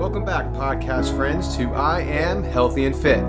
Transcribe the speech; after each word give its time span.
Welcome 0.00 0.24
back, 0.24 0.46
podcast 0.54 1.14
friends, 1.14 1.54
to 1.58 1.74
I 1.74 2.00
Am 2.00 2.42
Healthy 2.42 2.86
and 2.86 2.96
Fit. 2.96 3.22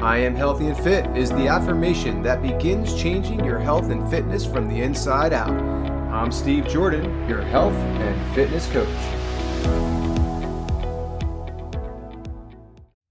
I 0.00 0.16
Am 0.16 0.34
Healthy 0.34 0.68
and 0.68 0.76
Fit 0.78 1.04
is 1.14 1.28
the 1.28 1.46
affirmation 1.46 2.22
that 2.22 2.40
begins 2.40 2.94
changing 2.94 3.44
your 3.44 3.58
health 3.58 3.90
and 3.90 4.10
fitness 4.10 4.46
from 4.46 4.66
the 4.66 4.80
inside 4.80 5.34
out. 5.34 5.50
I'm 5.50 6.32
Steve 6.32 6.66
Jordan, 6.68 7.28
your 7.28 7.42
health 7.42 7.74
and 7.74 8.34
fitness 8.34 8.66
coach. 8.72 8.88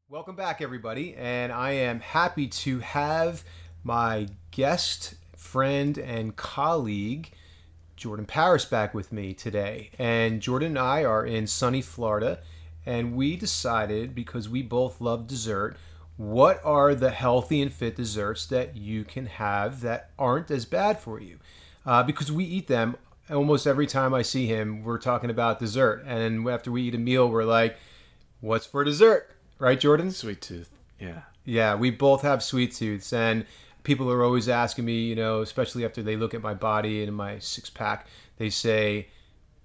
Welcome 0.10 0.36
back, 0.36 0.64
everybody, 0.64 1.14
and 1.16 1.52
I 1.52 1.74
am 1.74 2.00
happy 2.00 2.48
to 2.48 2.80
have 2.80 3.44
my 3.84 4.30
guest, 4.50 5.14
friend, 5.38 6.00
and 6.00 6.36
colleague, 6.36 7.30
Jordan 7.96 8.26
Paris, 8.26 8.66
back 8.66 8.96
with 8.96 9.12
me 9.12 9.36
today. 9.36 9.92
And 10.00 10.42
Jordan 10.42 10.70
and 10.70 10.80
I 10.80 11.06
are 11.06 11.24
in 11.24 11.46
sunny 11.46 11.84
Florida, 11.84 12.40
and 12.86 13.16
we 13.16 13.36
decided 13.36 14.14
because 14.14 14.48
we 14.48 14.62
both 14.62 15.02
love 15.02 15.28
dessert 15.28 15.76
what 16.18 16.64
are 16.64 16.96
the 16.96 17.12
healthy 17.12 17.62
and 17.62 17.72
fit 17.74 17.96
desserts 17.96 18.46
that 18.48 18.78
you 18.78 19.04
can 19.04 19.26
have 19.26 19.82
that 19.82 20.12
aren't 20.18 20.50
as 20.50 20.66
bad 20.66 21.00
for 21.00 21.20
you? 21.20 21.40
Uh, 21.86 22.04
because 22.04 22.32
we 22.32 22.46
eat 22.46 22.68
them 22.68 22.96
almost 23.30 23.68
every 23.68 23.88
time 23.88 24.14
I 24.14 24.22
see 24.22 24.46
him, 24.46 24.84
we're 24.84 24.98
talking 24.98 25.30
about 25.30 25.60
dessert. 25.60 26.04
And 26.06 26.48
after 26.48 26.72
we 26.72 26.84
eat 26.84 26.96
a 26.96 27.00
meal, 27.00 27.30
we're 27.30 27.44
like, 27.44 27.78
what's 28.40 28.66
for 28.66 28.84
dessert? 28.84 29.30
Right, 29.60 29.80
Jordan? 29.80 30.12
Sweet 30.12 30.42
tooth. 30.42 30.70
Yeah. 31.00 31.22
Yeah, 31.44 31.76
we 31.76 31.92
both 31.92 32.22
have 32.22 32.42
sweet 32.42 32.74
tooths. 32.74 33.12
And 33.12 33.46
people 33.84 34.10
are 34.12 34.24
always 34.24 34.48
asking 34.48 34.86
me, 34.86 35.02
you 35.02 35.16
know, 35.16 35.42
especially 35.42 35.86
after 35.86 36.02
they 36.02 36.16
look 36.16 36.34
at 36.34 36.42
my 36.42 36.54
body 36.54 37.04
and 37.04 37.16
my 37.16 37.40
six 37.40 37.70
pack, 37.70 38.08
they 38.38 38.50
say, 38.50 39.08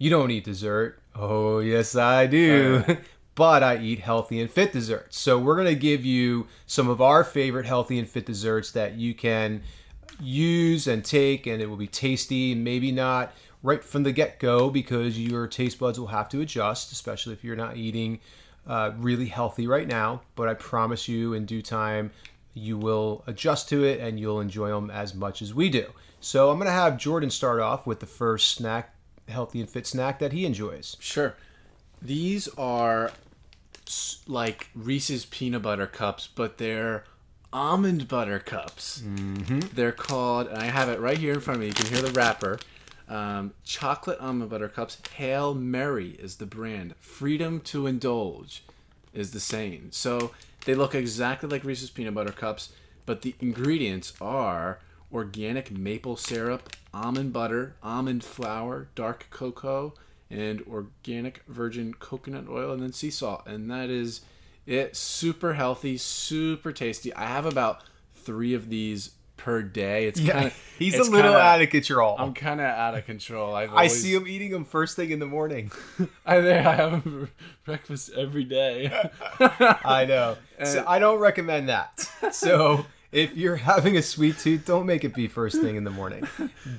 You 0.01 0.09
don't 0.09 0.31
eat 0.31 0.45
dessert. 0.45 0.99
Oh, 1.15 1.59
yes, 1.59 1.95
I 1.95 2.27
do. 2.27 2.83
Uh, 2.89 2.95
but 3.35 3.63
I 3.63 3.77
eat 3.77 3.99
healthy 3.99 4.41
and 4.41 4.51
fit 4.51 4.73
desserts. 4.73 5.19
So 5.19 5.39
we're 5.39 5.57
going 5.57 5.67
to 5.67 5.75
give 5.75 6.07
you 6.07 6.47
some 6.65 6.89
of 6.89 7.03
our 7.03 7.23
favorite 7.23 7.67
healthy 7.67 7.99
and 7.99 8.09
fit 8.09 8.25
desserts 8.25 8.71
that 8.73 8.95
you 8.95 9.13
can 9.13 9.61
use 10.19 10.87
and 10.87 11.05
take, 11.05 11.47
and 11.47 11.61
it 11.61 11.69
will 11.69 11.77
be 11.77 11.87
tasty, 11.87 12.55
maybe 12.55 12.91
not 12.91 13.35
right 13.63 13.85
from 13.85 14.03
the 14.03 14.11
get 14.11 14.39
go 14.39 14.71
because 14.71 15.19
your 15.19 15.47
taste 15.47 15.79
buds 15.79 16.01
will 16.01 16.07
have 16.07 16.31
to 16.31 16.41
adjust, 16.41 16.93
especially 16.93 17.35
if 17.35 17.45
you're 17.45 17.55
not 17.55 17.77
eating 17.77 18.21
uh, 18.67 18.93
really 18.97 19.27
healthy 19.27 19.67
right 19.67 19.87
now. 19.87 20.23
But 20.35 20.49
I 20.49 20.55
promise 20.55 21.09
you, 21.09 21.35
in 21.35 21.45
due 21.45 21.61
time, 21.61 22.11
you 22.55 22.79
will 22.79 23.23
adjust 23.27 23.69
to 23.69 23.85
it 23.85 24.01
and 24.01 24.19
you'll 24.19 24.41
enjoy 24.41 24.71
them 24.71 24.91
as 24.91 25.15
much 25.15 25.43
as 25.43 25.53
we 25.53 25.69
do. 25.69 25.85
So 26.21 26.51
I'm 26.51 26.57
going 26.57 26.69
to 26.69 26.73
have 26.73 26.97
Jordan 26.97 27.29
start 27.29 27.61
off 27.61 27.87
with 27.87 28.01
the 28.01 28.07
first 28.07 28.53
snack, 28.53 28.95
healthy 29.31 29.61
and 29.61 29.71
fit 29.71 29.87
snack 29.87 30.19
that 30.19 30.33
he 30.33 30.45
enjoys. 30.45 30.97
Sure. 31.01 31.35
These 32.03 32.49
are 32.57 33.13
like 34.27 34.71
Reese's 34.75 35.25
peanut 35.25 35.63
butter 35.63 35.87
cups, 35.87 36.29
but 36.35 36.59
they're 36.59 37.05
almond 37.53 38.09
butter 38.09 38.39
cups. 38.39 39.03
Mm-hmm. 39.05 39.61
They're 39.75 39.93
called, 39.93 40.49
and 40.49 40.59
I 40.59 40.67
have 40.67 40.89
it 40.89 41.01
right 41.01 41.19
here 41.19 41.35
in 41.35 41.41
front 41.41 41.57
of 41.57 41.61
me. 41.61 41.67
You 41.69 41.75
can 41.75 41.87
hear 41.87 42.03
the 42.03 42.13
wrapper. 42.13 42.59
Um, 43.09 43.55
chocolate 43.65 44.21
almond 44.21 44.51
butter 44.51 44.69
cups. 44.69 44.99
Hail 45.15 45.55
Merry 45.55 46.11
is 46.11 46.37
the 46.37 46.47
brand. 46.47 46.95
Freedom 47.01 47.61
to 47.63 47.87
indulge 47.87 48.63
is 49.13 49.33
the 49.33 49.41
saying. 49.41 49.89
So 49.91 50.31
they 50.65 50.75
look 50.75 50.95
exactly 50.95 51.49
like 51.49 51.65
Reese's 51.65 51.91
peanut 51.91 52.15
butter 52.15 52.33
cups, 52.33 52.73
but 53.07 53.23
the 53.23 53.35
ingredients 53.41 54.13
are 54.21 54.79
organic 55.13 55.73
maple 55.73 56.17
syrup, 56.17 56.77
almond 56.93 57.33
butter, 57.33 57.77
almond 57.83 58.25
flour, 58.25 58.89
dark 58.95 59.27
cocoa, 59.31 59.95
and 60.31 60.63
organic 60.71 61.43
virgin 61.49 61.95
coconut 61.95 62.47
oil, 62.49 62.73
and 62.73 62.83
then 62.83 62.93
sea 62.93 63.11
salt. 63.11 63.43
And 63.47 63.71
that 63.71 63.91
is 63.91 64.23
it. 64.67 64.97
Super 64.97 65.55
healthy, 65.55 65.97
super 65.97 66.73
tasty. 66.73 67.13
I 67.15 67.27
have 67.27 67.47
about 67.47 67.83
three 68.15 68.55
of 68.55 68.69
these 68.69 69.13
per 69.41 69.63
day. 69.63 70.07
It's 70.07 70.21
yeah, 70.21 70.33
kind 70.33 70.47
of 70.47 70.63
he's 70.79 70.95
a 70.95 71.03
little 71.03 71.33
kinda, 71.33 71.39
out 71.39 71.63
of 71.63 71.71
control. 71.71 72.17
I'm 72.19 72.35
kind 72.35 72.61
of 72.61 72.67
out 72.67 72.95
of 72.95 73.07
control. 73.07 73.55
Always, 73.55 73.71
I 73.73 73.87
see 73.89 74.15
him 74.15 74.29
eating 74.29 74.51
them 74.51 74.65
first 74.65 74.97
thing 74.97 75.11
in 75.11 75.19
the 75.19 75.27
morning. 75.27 75.73
I 76.27 76.37
I 76.37 76.75
have 76.75 77.29
breakfast 77.65 78.11
every 78.17 78.45
day. 78.45 78.93
I 79.41 80.05
know. 80.05 80.37
So 80.65 80.85
I 80.87 80.99
don't 80.99 81.19
recommend 81.19 81.71
that. 81.71 82.07
So 82.33 82.85
if 83.13 83.37
you're 83.37 83.57
having 83.73 83.97
a 83.97 84.03
sweet 84.03 84.39
tooth, 84.39 84.65
don't 84.67 84.87
make 84.87 85.05
it 85.05 85.15
be 85.15 85.29
first 85.29 85.61
thing 85.61 85.77
in 85.77 85.85
the 85.85 85.91
morning. 85.91 86.27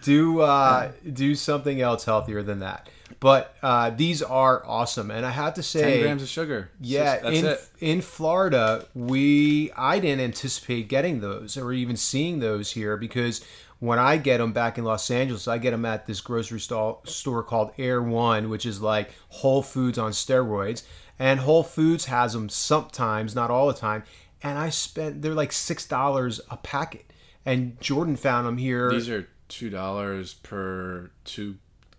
Do 0.03 0.41
uh, 0.41 0.91
do 1.11 1.35
something 1.35 1.81
else 1.81 2.05
healthier 2.05 2.41
than 2.43 2.59
that. 2.59 2.89
But 3.19 3.55
uh, 3.61 3.91
these 3.91 4.21
are 4.21 4.63
awesome, 4.65 5.11
and 5.11 5.25
I 5.25 5.31
have 5.31 5.55
to 5.55 5.63
say, 5.63 5.95
ten 5.95 6.01
grams 6.01 6.23
of 6.23 6.29
sugar. 6.29 6.71
Yeah, 6.79 7.19
That's 7.19 7.37
in 7.37 7.45
it. 7.45 7.69
in 7.79 8.01
Florida, 8.01 8.85
we 8.95 9.71
I 9.75 9.99
didn't 9.99 10.23
anticipate 10.23 10.87
getting 10.87 11.19
those 11.19 11.57
or 11.57 11.73
even 11.73 11.97
seeing 11.97 12.39
those 12.39 12.71
here 12.71 12.97
because 12.97 13.43
when 13.79 13.99
I 13.99 14.17
get 14.17 14.37
them 14.37 14.53
back 14.53 14.77
in 14.77 14.83
Los 14.83 15.09
Angeles, 15.09 15.47
I 15.47 15.57
get 15.57 15.71
them 15.71 15.85
at 15.85 16.05
this 16.05 16.21
grocery 16.21 16.59
store 16.59 17.43
called 17.43 17.71
Erewhon, 17.79 18.49
which 18.49 18.65
is 18.65 18.79
like 18.79 19.09
Whole 19.29 19.63
Foods 19.63 19.97
on 19.97 20.11
steroids. 20.11 20.83
And 21.17 21.39
Whole 21.39 21.63
Foods 21.63 22.05
has 22.05 22.33
them 22.33 22.49
sometimes, 22.49 23.35
not 23.35 23.51
all 23.51 23.67
the 23.67 23.73
time. 23.73 24.03
And 24.43 24.57
I 24.57 24.69
spent 24.69 25.21
they're 25.21 25.33
like 25.33 25.51
six 25.51 25.85
dollars 25.85 26.41
a 26.49 26.57
packet. 26.57 27.05
And 27.45 27.79
Jordan 27.81 28.15
found 28.15 28.45
them 28.47 28.57
here. 28.57 28.91
These 28.91 29.09
are 29.09 29.27
two 29.47 29.69
dollars 29.69 30.33
per 30.35 31.11
two 31.25 31.55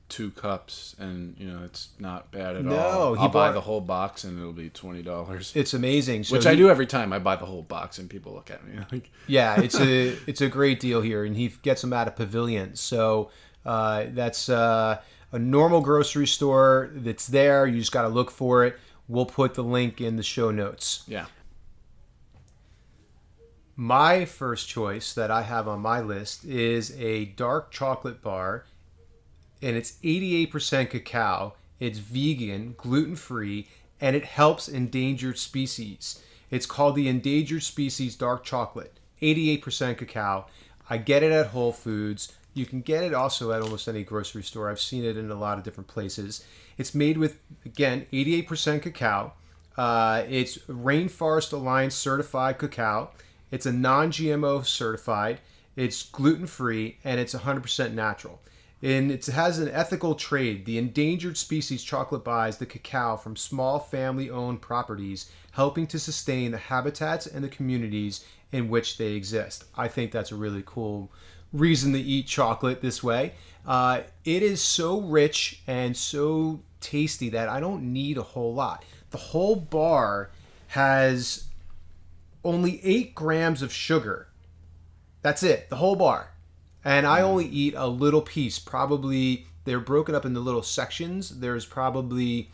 two 0.09 0.31
cups, 0.33 0.95
and 0.99 1.35
you 1.39 1.51
know 1.51 1.65
it's 1.65 1.89
not 1.99 2.31
bad 2.31 2.55
at 2.55 2.65
no, 2.65 2.77
all. 2.77 3.15
he 3.15 3.21
I'll 3.23 3.29
buy 3.29 3.49
bought- 3.49 3.55
the 3.55 3.61
whole 3.63 3.81
box, 3.81 4.25
and 4.25 4.39
it'll 4.39 4.53
be 4.53 4.69
twenty 4.71 5.03
dollars. 5.03 5.53
It's 5.57 5.75
amazing. 5.75 6.25
So 6.25 6.37
Which 6.37 6.47
I 6.47 6.55
do 6.55 6.69
every 6.69 6.87
time 6.87 7.13
I 7.13 7.19
buy 7.19 7.37
the 7.37 7.47
whole 7.47 7.63
box, 7.63 7.99
and 7.99 8.09
people 8.11 8.35
look 8.35 8.51
at 8.51 8.65
me 8.67 8.79
like, 8.93 9.11
Yeah, 9.27 9.61
it's 9.61 9.81
a 9.81 10.17
it's 10.27 10.41
a 10.41 10.49
great 10.49 10.81
deal 10.81 11.01
here, 11.01 11.25
and 11.25 11.37
he 11.37 11.49
gets 11.63 11.81
them 11.81 11.93
at 11.93 12.07
a 12.09 12.11
pavilion. 12.11 12.77
So 12.77 13.31
uh, 13.65 14.07
that's 14.11 14.49
uh, 14.49 15.01
a 15.33 15.39
normal 15.39 15.81
grocery 15.81 16.27
store 16.27 16.91
that's 16.95 17.27
there. 17.27 17.67
You 17.67 17.79
just 17.79 17.93
got 17.93 18.03
to 18.03 18.09
look 18.09 18.31
for 18.31 18.65
it. 18.65 18.77
We'll 19.09 19.27
put 19.27 19.55
the 19.55 19.65
link 19.65 20.01
in 20.01 20.17
the 20.17 20.23
show 20.23 20.51
notes. 20.51 21.05
yeah, 21.09 21.27
My 23.77 24.27
first 24.27 24.69
choice 24.69 25.15
that 25.15 25.31
I 25.31 25.43
have 25.43 25.67
on 25.67 25.81
my 25.81 26.01
list 26.01 26.45
is 26.45 26.95
a 27.01 27.25
dark 27.25 27.71
chocolate 27.71 28.21
bar, 28.21 28.67
and 29.63 29.77
it's 29.77 29.93
88% 30.03 30.91
cacao. 30.91 31.55
It's 31.81 31.99
vegan, 31.99 32.75
gluten 32.77 33.17
free, 33.17 33.69
and 34.01 34.15
it 34.15 34.25
helps 34.25 34.69
endangered 34.69 35.39
species. 35.39 36.23
It's 36.51 36.67
called 36.67 36.97
the 36.97 37.09
Endangered 37.09 37.63
Species 37.63 38.15
Dark 38.15 38.45
Chocolate, 38.45 39.01
88% 39.23 39.97
cacao. 39.97 40.47
I 40.91 40.99
get 40.99 41.23
it 41.23 41.33
at 41.33 41.47
Whole 41.47 41.73
Foods. 41.73 42.35
You 42.53 42.67
can 42.67 42.83
get 42.83 43.03
it 43.03 43.15
also 43.15 43.53
at 43.53 43.63
almost 43.63 43.89
any 43.89 44.05
grocery 44.05 44.43
store. 44.43 44.69
I've 44.69 44.81
seen 44.81 45.03
it 45.03 45.17
in 45.17 45.31
a 45.31 45.35
lot 45.35 45.57
of 45.57 45.65
different 45.65 45.89
places. 45.89 46.45
It's 46.77 46.95
made 46.95 47.17
with, 47.17 47.39
again, 47.65 48.07
88% 48.13 48.83
cacao. 48.83 49.33
Uh, 49.79 50.25
it's 50.29 50.59
Rainforest 50.59 51.55
Alliance 51.55 51.95
certified 51.95 52.59
cacao. 52.59 53.11
It's 53.53 53.67
a 53.67 53.73
non 53.73 54.11
GMO 54.11 54.67
certified. 54.67 55.39
It's 55.77 56.03
gluten 56.03 56.49
free 56.49 56.99
and 57.05 57.21
it's 57.21 57.35
100% 57.35 57.93
natural. 57.95 58.41
And 58.83 59.13
it 59.13 59.25
has 59.27 59.61
an 59.61 59.69
ethical 59.69 60.17
trade. 60.17 60.65
The 60.65 60.77
endangered 60.77 61.37
species 61.37 61.85
chocolate 61.85 62.25
buys 62.25 62.59
the 62.59 62.67
cacao 62.67 63.17
from 63.17 63.37
small 63.37 63.79
family 63.79 64.29
owned 64.29 64.61
properties, 64.61 65.31
helping 65.53 65.87
to 65.89 66.01
sustain 66.01 66.51
the 66.51 66.59
habitats 66.59 67.27
and 67.27 67.45
the 67.45 67.49
communities 67.49 68.25
in 68.51 68.69
which 68.69 68.99
they 68.99 69.13
exist. 69.13 69.65
I 69.77 69.87
think 69.87 70.11
that's 70.11 70.33
a 70.33 70.37
really 70.37 70.65
cool 70.67 71.13
reason 71.53 71.93
to 71.93 72.01
eat 72.01 72.27
chocolate 72.27 72.81
this 72.81 73.03
way. 73.05 73.35
Uh, 73.65 74.01
it 74.25 74.43
is 74.43 74.61
so 74.61 75.01
rich 75.01 75.63
and 75.69 75.97
so 75.97 76.61
tasty 76.81 77.29
that 77.31 77.49
I 77.49 77.61
don't 77.61 77.93
need 77.93 78.19
a 78.19 78.23
whole 78.23 78.53
lot. 78.53 78.85
The 79.11 79.19
whole 79.19 79.57
bar 79.57 80.31
has 80.69 81.45
only 82.45 82.85
eight 82.85 83.15
grams 83.15 83.63
of 83.63 83.73
sugar. 83.73 84.29
That's 85.23 85.43
it, 85.43 85.71
the 85.71 85.77
whole 85.77 85.97
bar. 85.97 86.31
And 86.85 87.07
I 87.07 87.23
only 87.23 87.45
mm. 87.45 87.53
eat 87.53 87.75
a 87.77 87.87
little 87.87 88.23
piece. 88.23 88.59
Probably 88.59 89.47
they're 89.65 89.81
broken 89.81 90.15
up 90.15 90.25
into 90.25 90.41
little 90.41 90.63
sections. 90.63 91.39
There's 91.41 91.65
probably, 91.65 92.51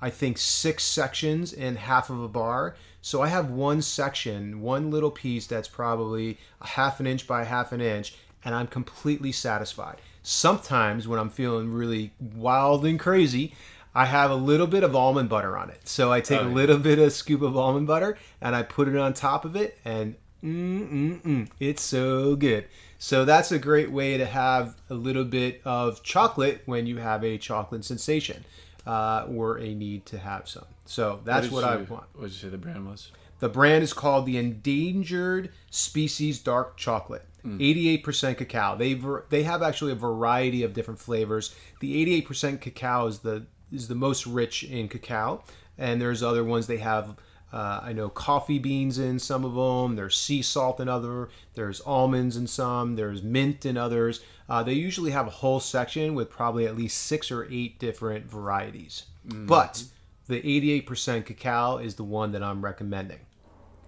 I 0.00 0.10
think, 0.10 0.38
six 0.38 0.84
sections 0.84 1.52
in 1.52 1.76
half 1.76 2.10
of 2.10 2.20
a 2.20 2.28
bar. 2.28 2.74
So 3.00 3.22
I 3.22 3.28
have 3.28 3.50
one 3.50 3.80
section, 3.80 4.60
one 4.60 4.90
little 4.90 5.12
piece 5.12 5.46
that's 5.46 5.68
probably 5.68 6.38
a 6.60 6.66
half 6.66 6.98
an 6.98 7.06
inch 7.06 7.26
by 7.26 7.44
half 7.44 7.70
an 7.70 7.80
inch, 7.80 8.16
and 8.44 8.54
I'm 8.54 8.66
completely 8.66 9.30
satisfied. 9.30 10.00
Sometimes 10.24 11.06
when 11.06 11.20
I'm 11.20 11.30
feeling 11.30 11.72
really 11.72 12.12
wild 12.20 12.84
and 12.84 12.98
crazy, 12.98 13.54
I 13.98 14.04
have 14.06 14.30
a 14.30 14.34
little 14.36 14.66
bit 14.66 14.84
of 14.84 14.94
almond 14.94 15.28
butter 15.28 15.56
on 15.56 15.70
it. 15.70 15.80
So 15.88 16.12
I 16.12 16.20
take 16.20 16.40
Oh, 16.40 16.44
a 16.44 16.48
yeah. 16.48 16.54
little 16.54 16.78
bit 16.78 16.98
of 16.98 17.12
scoop 17.12 17.42
of 17.42 17.56
almond 17.56 17.86
butter 17.86 18.16
and 18.40 18.54
I 18.54 18.62
put 18.62 18.86
it 18.88 18.96
on 18.96 19.12
top 19.12 19.44
of 19.44 19.56
it, 19.56 19.78
and 19.84 20.14
mm 20.44 20.88
mm 20.90 21.22
mm, 21.22 21.48
it's 21.58 21.82
so 21.82 22.36
good. 22.36 22.66
So 22.98 23.24
that's 23.24 23.50
a 23.52 23.58
great 23.58 23.90
way 23.90 24.16
to 24.18 24.24
have 24.26 24.76
a 24.90 24.94
little 24.94 25.24
bit 25.24 25.60
of 25.64 26.02
chocolate 26.02 26.62
when 26.66 26.86
you 26.86 26.98
have 26.98 27.24
a 27.24 27.38
chocolate 27.38 27.84
sensation 27.84 28.44
uh, 28.86 29.26
or 29.28 29.58
a 29.58 29.74
need 29.74 30.06
to 30.06 30.18
have 30.18 30.48
some. 30.48 30.64
So 30.86 31.20
that's 31.24 31.46
did 31.46 31.52
what, 31.54 31.64
I 31.64 31.78
you- 31.78 31.86
want. 31.90 32.04
What 32.14 32.22
did 32.24 32.32
you 32.32 32.38
say 32.38 32.48
the 32.48 32.58
brand 32.58 32.86
was? 32.88 33.10
The 33.40 33.48
brand 33.48 33.82
is 33.84 33.92
called 33.92 34.26
the 34.26 34.36
Endangered 34.36 35.50
Species 35.70 36.38
Dark 36.40 36.76
Chocolate. 36.76 37.24
88% 37.46 38.36
cacao. 38.36 38.76
They 38.76 38.92
they 39.30 39.42
have 39.44 39.62
actually 39.62 39.92
a 39.92 39.94
variety 39.94 40.64
of 40.64 40.74
different 40.74 41.00
flavors. 41.00 41.54
The 41.80 42.22
88% 42.22 42.60
cacao 42.60 43.06
is 43.06 43.20
the 43.20 43.46
is 43.72 43.88
the 43.88 43.94
most 43.94 44.26
rich 44.26 44.64
in 44.64 44.88
cacao, 44.88 45.42
and 45.76 46.00
there's 46.00 46.22
other 46.22 46.44
ones 46.44 46.66
they 46.66 46.78
have. 46.78 47.16
Uh, 47.50 47.80
I 47.82 47.92
know 47.94 48.10
coffee 48.10 48.58
beans 48.58 48.98
in 48.98 49.18
some 49.18 49.42
of 49.44 49.54
them. 49.54 49.96
There's 49.96 50.16
sea 50.16 50.42
salt 50.42 50.80
in 50.80 50.88
other. 50.88 51.30
There's 51.54 51.80
almonds 51.80 52.36
in 52.36 52.46
some. 52.46 52.94
There's 52.94 53.22
mint 53.22 53.64
in 53.64 53.78
others. 53.78 54.20
Uh, 54.50 54.62
they 54.62 54.74
usually 54.74 55.12
have 55.12 55.26
a 55.26 55.30
whole 55.30 55.58
section 55.60 56.14
with 56.14 56.28
probably 56.28 56.66
at 56.66 56.76
least 56.76 56.98
six 57.06 57.30
or 57.30 57.46
eight 57.50 57.78
different 57.78 58.26
varieties. 58.30 59.04
But 59.24 59.84
the 60.26 60.42
88% 60.42 61.24
cacao 61.24 61.78
is 61.78 61.94
the 61.94 62.04
one 62.04 62.32
that 62.32 62.42
I'm 62.42 62.62
recommending 62.62 63.20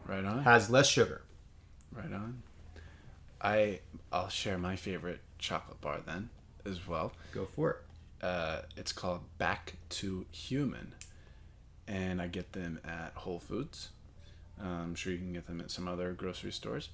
Right 0.06 0.24
on. 0.24 0.42
has 0.42 0.70
less 0.70 0.86
sugar. 0.88 1.22
Right 1.92 2.12
on. 2.12 2.42
I 3.42 3.80
I'll 4.12 4.28
share 4.28 4.58
my 4.58 4.76
favorite 4.76 5.20
chocolate 5.38 5.80
bar 5.80 6.00
then 6.06 6.28
as 6.66 6.86
well. 6.86 7.12
Go 7.32 7.46
for 7.46 7.70
it. 7.70 7.76
Uh, 8.22 8.60
it's 8.76 8.92
called 8.92 9.20
Back 9.38 9.74
to 9.90 10.26
Human, 10.30 10.94
and 11.88 12.20
I 12.20 12.26
get 12.26 12.52
them 12.52 12.80
at 12.84 13.12
Whole 13.14 13.38
Foods. 13.38 13.90
Uh, 14.62 14.66
I'm 14.66 14.94
sure 14.94 15.12
you 15.12 15.18
can 15.18 15.32
get 15.32 15.46
them 15.46 15.60
at 15.60 15.70
some 15.70 15.88
other 15.88 16.12
grocery 16.12 16.52
stores. 16.52 16.90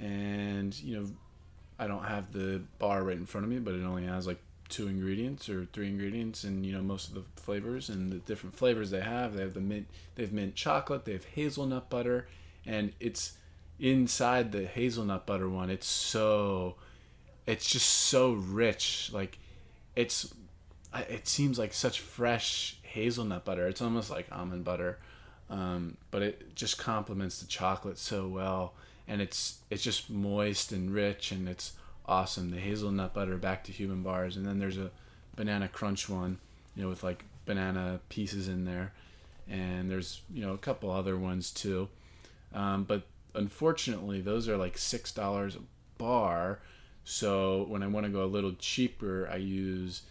And 0.00 0.78
you 0.80 0.96
know, 0.96 1.06
I 1.78 1.86
don't 1.86 2.04
have 2.04 2.32
the 2.32 2.62
bar 2.78 3.02
right 3.02 3.16
in 3.16 3.26
front 3.26 3.44
of 3.44 3.50
me, 3.50 3.58
but 3.58 3.74
it 3.74 3.84
only 3.84 4.06
has 4.06 4.26
like 4.26 4.40
two 4.68 4.88
ingredients 4.88 5.48
or 5.48 5.66
three 5.72 5.88
ingredients, 5.88 6.44
and 6.44 6.64
you 6.64 6.72
know 6.72 6.82
most 6.82 7.08
of 7.08 7.14
the 7.14 7.24
flavors 7.36 7.88
and 7.88 8.10
the 8.10 8.18
different 8.18 8.54
flavors 8.54 8.90
they 8.90 9.00
have. 9.00 9.34
They 9.34 9.42
have 9.42 9.54
the 9.54 9.60
mint, 9.60 9.86
they 10.14 10.22
have 10.22 10.32
mint 10.32 10.54
chocolate, 10.54 11.04
they 11.04 11.12
have 11.12 11.24
hazelnut 11.24 11.90
butter, 11.90 12.26
and 12.66 12.92
it's 13.00 13.36
inside 13.78 14.52
the 14.52 14.66
hazelnut 14.66 15.26
butter 15.26 15.48
one. 15.48 15.70
It's 15.70 15.86
so, 15.86 16.76
it's 17.46 17.70
just 17.70 17.88
so 17.88 18.32
rich. 18.32 19.10
Like, 19.12 19.38
it's, 19.96 20.32
it 20.94 21.28
seems 21.28 21.58
like 21.58 21.72
such 21.72 22.00
fresh 22.00 22.78
hazelnut 22.82 23.44
butter. 23.44 23.68
It's 23.68 23.82
almost 23.82 24.10
like 24.10 24.26
almond 24.32 24.64
butter, 24.64 24.98
um, 25.50 25.96
but 26.10 26.22
it 26.22 26.54
just 26.54 26.78
complements 26.78 27.40
the 27.40 27.46
chocolate 27.46 27.98
so 27.98 28.26
well, 28.26 28.74
and 29.06 29.20
it's 29.20 29.58
it's 29.70 29.82
just 29.82 30.10
moist 30.10 30.72
and 30.72 30.92
rich, 30.92 31.32
and 31.32 31.48
it's 31.48 31.72
awesome. 32.06 32.50
The 32.50 32.58
hazelnut 32.58 33.14
butter 33.14 33.36
back 33.36 33.64
to 33.64 33.72
human 33.72 34.02
bars, 34.02 34.36
and 34.36 34.46
then 34.46 34.58
there's 34.58 34.78
a 34.78 34.90
banana 35.36 35.68
crunch 35.68 36.08
one, 36.08 36.38
you 36.74 36.82
know, 36.82 36.88
with 36.88 37.02
like 37.02 37.24
banana 37.44 38.00
pieces 38.08 38.48
in 38.48 38.64
there, 38.64 38.92
and 39.48 39.90
there's 39.90 40.22
you 40.32 40.42
know 40.42 40.54
a 40.54 40.58
couple 40.58 40.90
other 40.90 41.16
ones 41.16 41.50
too, 41.50 41.88
um, 42.54 42.84
but 42.84 43.02
unfortunately 43.34 44.20
those 44.20 44.48
are 44.48 44.56
like 44.56 44.78
six 44.78 45.12
dollars 45.12 45.56
a 45.56 45.60
bar. 45.98 46.60
So 47.10 47.64
when 47.70 47.82
I 47.82 47.86
want 47.86 48.04
to 48.04 48.12
go 48.12 48.22
a 48.22 48.26
little 48.26 48.52
cheaper, 48.52 49.26
I 49.32 49.36
use 49.36 50.02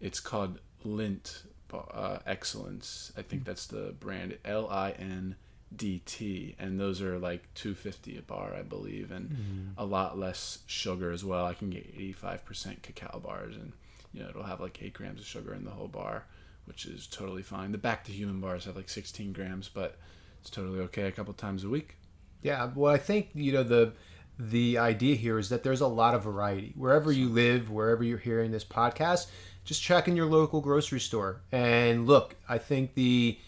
it's 0.00 0.18
called 0.18 0.58
Lindt 0.82 1.42
uh, 1.74 2.20
Excellence. 2.24 3.12
I 3.18 3.20
think 3.20 3.44
that's 3.44 3.66
the 3.66 3.94
brand 4.00 4.38
L 4.46 4.66
I 4.70 4.92
N 4.92 5.36
D 5.76 6.00
T, 6.06 6.56
and 6.58 6.80
those 6.80 7.02
are 7.02 7.18
like 7.18 7.52
two 7.52 7.74
fifty 7.74 8.16
a 8.16 8.22
bar, 8.22 8.54
I 8.54 8.62
believe, 8.62 9.10
and 9.10 9.74
a 9.76 9.84
lot 9.84 10.18
less 10.18 10.60
sugar 10.66 11.12
as 11.12 11.22
well. 11.22 11.44
I 11.44 11.52
can 11.52 11.68
get 11.68 11.86
eighty 11.94 12.14
five 12.14 12.46
percent 12.46 12.82
cacao 12.82 13.18
bars, 13.18 13.54
and 13.54 13.74
you 14.14 14.22
know 14.22 14.30
it'll 14.30 14.44
have 14.44 14.62
like 14.62 14.82
eight 14.82 14.94
grams 14.94 15.20
of 15.20 15.26
sugar 15.26 15.52
in 15.52 15.66
the 15.66 15.70
whole 15.70 15.86
bar, 15.86 16.24
which 16.64 16.86
is 16.86 17.06
totally 17.06 17.42
fine. 17.42 17.72
The 17.72 17.78
back 17.78 18.04
to 18.04 18.12
human 18.12 18.40
bars 18.40 18.64
have 18.64 18.74
like 18.74 18.88
sixteen 18.88 19.34
grams, 19.34 19.68
but 19.68 19.98
it's 20.40 20.48
totally 20.48 20.80
okay 20.80 21.08
a 21.08 21.12
couple 21.12 21.34
times 21.34 21.62
a 21.62 21.68
week. 21.68 21.96
Yeah, 22.40 22.70
well, 22.74 22.94
I 22.94 22.98
think 22.98 23.28
you 23.34 23.52
know 23.52 23.64
the 23.64 23.92
the 24.38 24.78
idea 24.78 25.16
here 25.16 25.38
is 25.38 25.48
that 25.48 25.62
there's 25.62 25.80
a 25.80 25.86
lot 25.86 26.14
of 26.14 26.22
variety 26.22 26.72
wherever 26.76 27.10
you 27.10 27.28
live, 27.28 27.70
wherever 27.70 28.04
you're 28.04 28.18
hearing 28.18 28.50
this 28.50 28.64
podcast. 28.64 29.26
Just 29.64 29.82
check 29.82 30.08
in 30.08 30.16
your 30.16 30.26
local 30.26 30.60
grocery 30.60 31.00
store 31.00 31.42
and 31.52 32.06
look. 32.06 32.36
I 32.48 32.58
think 32.58 32.94
the 32.94 33.38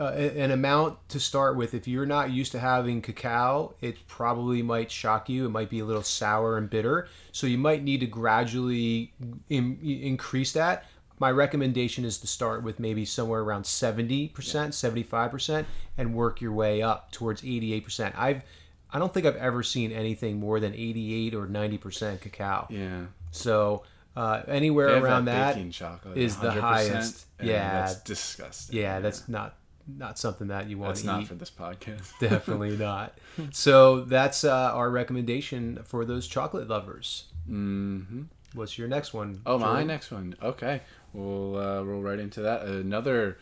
uh, 0.00 0.12
an 0.12 0.50
amount 0.50 0.96
to 1.10 1.20
start 1.20 1.56
with. 1.56 1.74
If 1.74 1.86
you're 1.86 2.06
not 2.06 2.30
used 2.30 2.52
to 2.52 2.58
having 2.58 3.02
cacao, 3.02 3.74
it 3.82 4.06
probably 4.08 4.62
might 4.62 4.90
shock 4.90 5.28
you. 5.28 5.44
It 5.44 5.50
might 5.50 5.68
be 5.68 5.80
a 5.80 5.84
little 5.84 6.02
sour 6.02 6.56
and 6.56 6.70
bitter, 6.70 7.08
so 7.32 7.46
you 7.46 7.58
might 7.58 7.84
need 7.84 8.00
to 8.00 8.06
gradually 8.06 9.12
in, 9.50 9.78
increase 9.82 10.52
that. 10.52 10.86
My 11.18 11.30
recommendation 11.30 12.06
is 12.06 12.16
to 12.20 12.26
start 12.26 12.62
with 12.62 12.80
maybe 12.80 13.04
somewhere 13.04 13.42
around 13.42 13.64
70%, 13.64 14.32
75% 14.32 15.64
and 15.98 16.14
work 16.14 16.40
your 16.40 16.52
way 16.52 16.80
up 16.80 17.12
towards 17.12 17.42
88%. 17.42 18.14
I've 18.16 18.42
I 18.92 18.98
don't 18.98 19.12
think 19.12 19.26
I've 19.26 19.36
ever 19.36 19.62
seen 19.62 19.92
anything 19.92 20.40
more 20.40 20.58
than 20.60 20.74
88 20.74 21.34
or 21.34 21.46
90% 21.46 22.20
cacao. 22.20 22.66
Yeah, 22.70 23.02
So, 23.30 23.84
uh, 24.16 24.42
anywhere 24.48 25.02
around 25.02 25.26
that 25.26 25.54
that 25.56 26.16
is 26.16 26.36
the 26.36 26.50
highest. 26.50 27.26
Yeah. 27.42 27.72
that's 27.86 28.02
disgusting. 28.02 28.76
yeah, 28.78 29.00
that's 29.00 29.28
not 29.28 29.54
not 29.96 30.18
something 30.18 30.48
that 30.48 30.68
you 30.68 30.78
want 30.78 30.90
that's 30.90 31.00
to 31.00 31.06
not 31.06 31.22
eat. 31.22 31.28
for 31.28 31.34
this 31.34 31.50
podcast. 31.50 32.06
Definitely 32.20 32.76
not. 32.76 33.16
So, 33.50 34.02
that's 34.04 34.44
uh, 34.44 34.72
our 34.74 34.90
recommendation 34.90 35.80
for 35.84 36.04
those 36.04 36.26
chocolate 36.28 36.68
lovers. 36.68 37.24
hmm 37.46 38.22
What's 38.52 38.76
your 38.76 38.88
next 38.88 39.14
one? 39.14 39.40
Oh, 39.46 39.58
my 39.58 39.84
next 39.84 40.10
one. 40.10 40.34
Okay, 40.42 40.80
we'll 41.12 41.56
uh, 41.56 41.82
roll 41.82 42.02
right 42.02 42.18
into 42.18 42.40
that. 42.42 42.62
Another. 42.62 43.38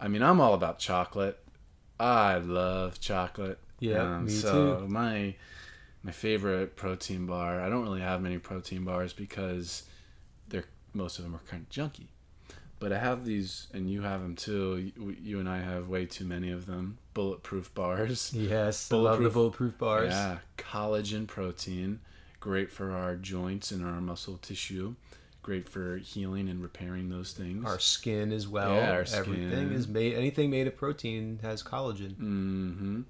I 0.00 0.08
mean, 0.08 0.22
I'm 0.22 0.40
all 0.40 0.54
about 0.54 0.78
chocolate. 0.78 1.38
I 2.00 2.38
love 2.38 2.98
chocolate. 3.00 3.58
Yeah, 3.80 4.20
me 4.20 4.30
so 4.30 4.80
too. 4.80 4.88
my 4.88 5.34
my 6.02 6.12
favorite 6.12 6.76
protein 6.76 7.26
bar. 7.26 7.60
I 7.60 7.68
don't 7.68 7.82
really 7.82 8.00
have 8.00 8.20
many 8.22 8.38
protein 8.38 8.84
bars 8.84 9.12
because 9.12 9.82
they're 10.48 10.64
most 10.94 11.18
of 11.18 11.24
them 11.24 11.34
are 11.34 11.40
kind 11.50 11.62
of 11.64 11.68
junky. 11.70 12.06
But 12.78 12.92
I 12.92 12.98
have 12.98 13.24
these, 13.24 13.68
and 13.72 13.90
you 13.90 14.02
have 14.02 14.20
them 14.20 14.36
too. 14.36 14.92
You, 14.96 15.16
you 15.22 15.40
and 15.40 15.48
I 15.48 15.60
have 15.62 15.88
way 15.88 16.04
too 16.04 16.26
many 16.26 16.50
of 16.50 16.66
them. 16.66 16.98
Bulletproof 17.14 17.72
bars. 17.74 18.32
Yes, 18.36 18.92
I 18.92 18.96
love 18.96 19.18
the 19.22 19.30
Bulletproof- 19.30 19.32
bulletproof 19.32 19.78
bars. 19.78 20.12
Yeah, 20.12 20.38
collagen 20.58 21.26
protein, 21.26 22.00
great 22.38 22.70
for 22.70 22.90
our 22.92 23.16
joints 23.16 23.70
and 23.70 23.82
our 23.82 24.00
muscle 24.02 24.36
tissue, 24.36 24.94
great 25.42 25.68
for 25.70 25.96
healing 25.96 26.50
and 26.50 26.62
repairing 26.62 27.08
those 27.08 27.32
things. 27.32 27.64
Our 27.64 27.78
skin 27.78 28.30
as 28.30 28.46
well. 28.46 28.74
Yeah, 28.74 28.90
our 28.92 29.00
Everything 29.14 29.48
skin. 29.50 29.72
is 29.72 29.88
made. 29.88 30.12
Anything 30.14 30.50
made 30.50 30.66
of 30.66 30.76
protein 30.76 31.38
has 31.42 31.62
collagen. 31.62 32.14
hmm 32.16 33.00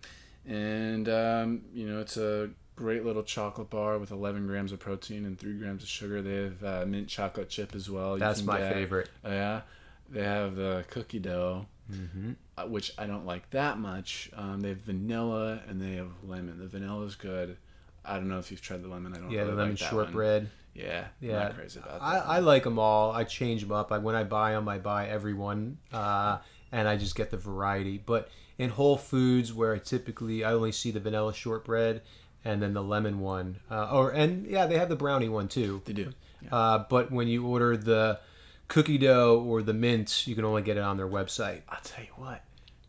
And 0.46 1.08
um, 1.08 1.62
you 1.74 1.88
know, 1.88 2.00
it's 2.00 2.16
a 2.16 2.50
great 2.76 3.04
little 3.04 3.22
chocolate 3.22 3.70
bar 3.70 3.98
with 3.98 4.10
11 4.10 4.46
grams 4.46 4.70
of 4.72 4.78
protein 4.78 5.24
and 5.24 5.38
3 5.38 5.54
grams 5.58 5.82
of 5.82 5.88
sugar. 5.88 6.22
They 6.22 6.34
have 6.44 6.64
uh, 6.64 6.86
mint 6.86 7.08
chocolate 7.08 7.48
chip 7.48 7.74
as 7.74 7.90
well. 7.90 8.14
you 8.14 8.20
That's 8.20 8.42
my 8.42 8.58
get. 8.58 8.72
favorite. 8.72 9.08
Oh, 9.24 9.30
yeah, 9.32 9.62
they 10.10 10.22
have 10.22 10.54
the 10.56 10.84
cookie 10.90 11.18
dough. 11.18 11.66
Mm-hmm. 11.92 12.32
uh, 12.58 12.66
which 12.66 12.90
I 12.98 13.06
don't 13.06 13.26
like 13.26 13.48
that 13.50 13.78
much. 13.78 14.28
Um, 14.34 14.60
they 14.60 14.70
have 14.70 14.78
vanilla 14.78 15.60
and 15.68 15.80
they 15.80 15.92
have 15.94 16.08
lemon. 16.24 16.58
The 16.58 16.66
vanilla 16.66 17.04
is 17.04 17.14
good. 17.14 17.56
I 18.04 18.14
don't 18.14 18.28
know 18.28 18.40
if 18.40 18.50
you've 18.50 18.60
tried 18.60 18.82
the 18.82 18.88
lemon. 18.88 19.14
I 19.14 19.18
don't. 19.18 19.30
Yeah, 19.30 19.42
really 19.42 19.50
the 19.52 19.56
lemon 19.56 19.70
like 19.74 19.78
that 19.78 19.92
one. 19.92 20.04
shortbread. 20.06 20.50
Yeah, 20.74 21.04
Yeah, 21.20 21.38
not 21.44 21.54
crazy 21.54 21.78
about 21.78 22.00
that. 22.00 22.02
I, 22.04 22.18
I 22.18 22.38
like 22.40 22.64
them 22.64 22.80
all. 22.80 23.12
I 23.12 23.22
change 23.22 23.62
them 23.62 23.70
up. 23.70 23.92
I, 23.92 23.98
when 23.98 24.16
I 24.16 24.24
buy 24.24 24.50
them, 24.52 24.68
I 24.68 24.78
buy 24.78 25.06
every 25.06 25.32
one, 25.32 25.78
uh, 25.92 26.38
and 26.72 26.86
I 26.88 26.96
just 26.96 27.14
get 27.14 27.30
the 27.30 27.36
variety. 27.38 27.98
But 28.04 28.30
in 28.58 28.70
Whole 28.70 28.96
Foods, 28.96 29.52
where 29.52 29.74
I 29.74 29.78
typically 29.78 30.44
I 30.44 30.52
only 30.52 30.72
see 30.72 30.90
the 30.90 31.00
vanilla 31.00 31.34
shortbread 31.34 32.02
and 32.44 32.62
then 32.62 32.74
the 32.74 32.82
lemon 32.82 33.20
one, 33.20 33.58
uh, 33.70 33.90
or 33.90 34.10
and 34.10 34.46
yeah, 34.46 34.66
they 34.66 34.78
have 34.78 34.88
the 34.88 34.96
brownie 34.96 35.28
one 35.28 35.48
too. 35.48 35.82
they 35.84 35.92
do. 35.92 36.12
Yeah. 36.42 36.54
Uh, 36.54 36.84
but 36.88 37.10
when 37.10 37.28
you 37.28 37.46
order 37.46 37.76
the 37.76 38.20
cookie 38.68 38.98
dough 38.98 39.42
or 39.46 39.62
the 39.62 39.74
mint, 39.74 40.26
you 40.26 40.34
can 40.34 40.44
only 40.44 40.62
get 40.62 40.76
it 40.76 40.82
on 40.82 40.96
their 40.96 41.08
website. 41.08 41.62
I'll 41.68 41.80
tell 41.82 42.04
you 42.04 42.10
what, 42.16 42.44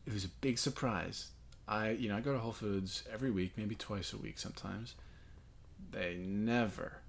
it 0.05 0.13
was 0.13 0.25
a 0.25 0.29
big 0.41 0.59
surprise. 0.59 1.29
I, 1.67 1.89
you 1.91 2.07
know, 2.07 2.15
I 2.15 2.21
go 2.21 2.33
to 2.33 2.39
Whole 2.39 2.53
Foods 2.53 3.03
every 3.12 3.31
week, 3.31 3.53
maybe 3.57 3.75
twice 3.75 4.13
a 4.13 4.17
week 4.17 4.38
sometimes. 4.38 4.95
They 5.91 6.15
never, 6.15 7.00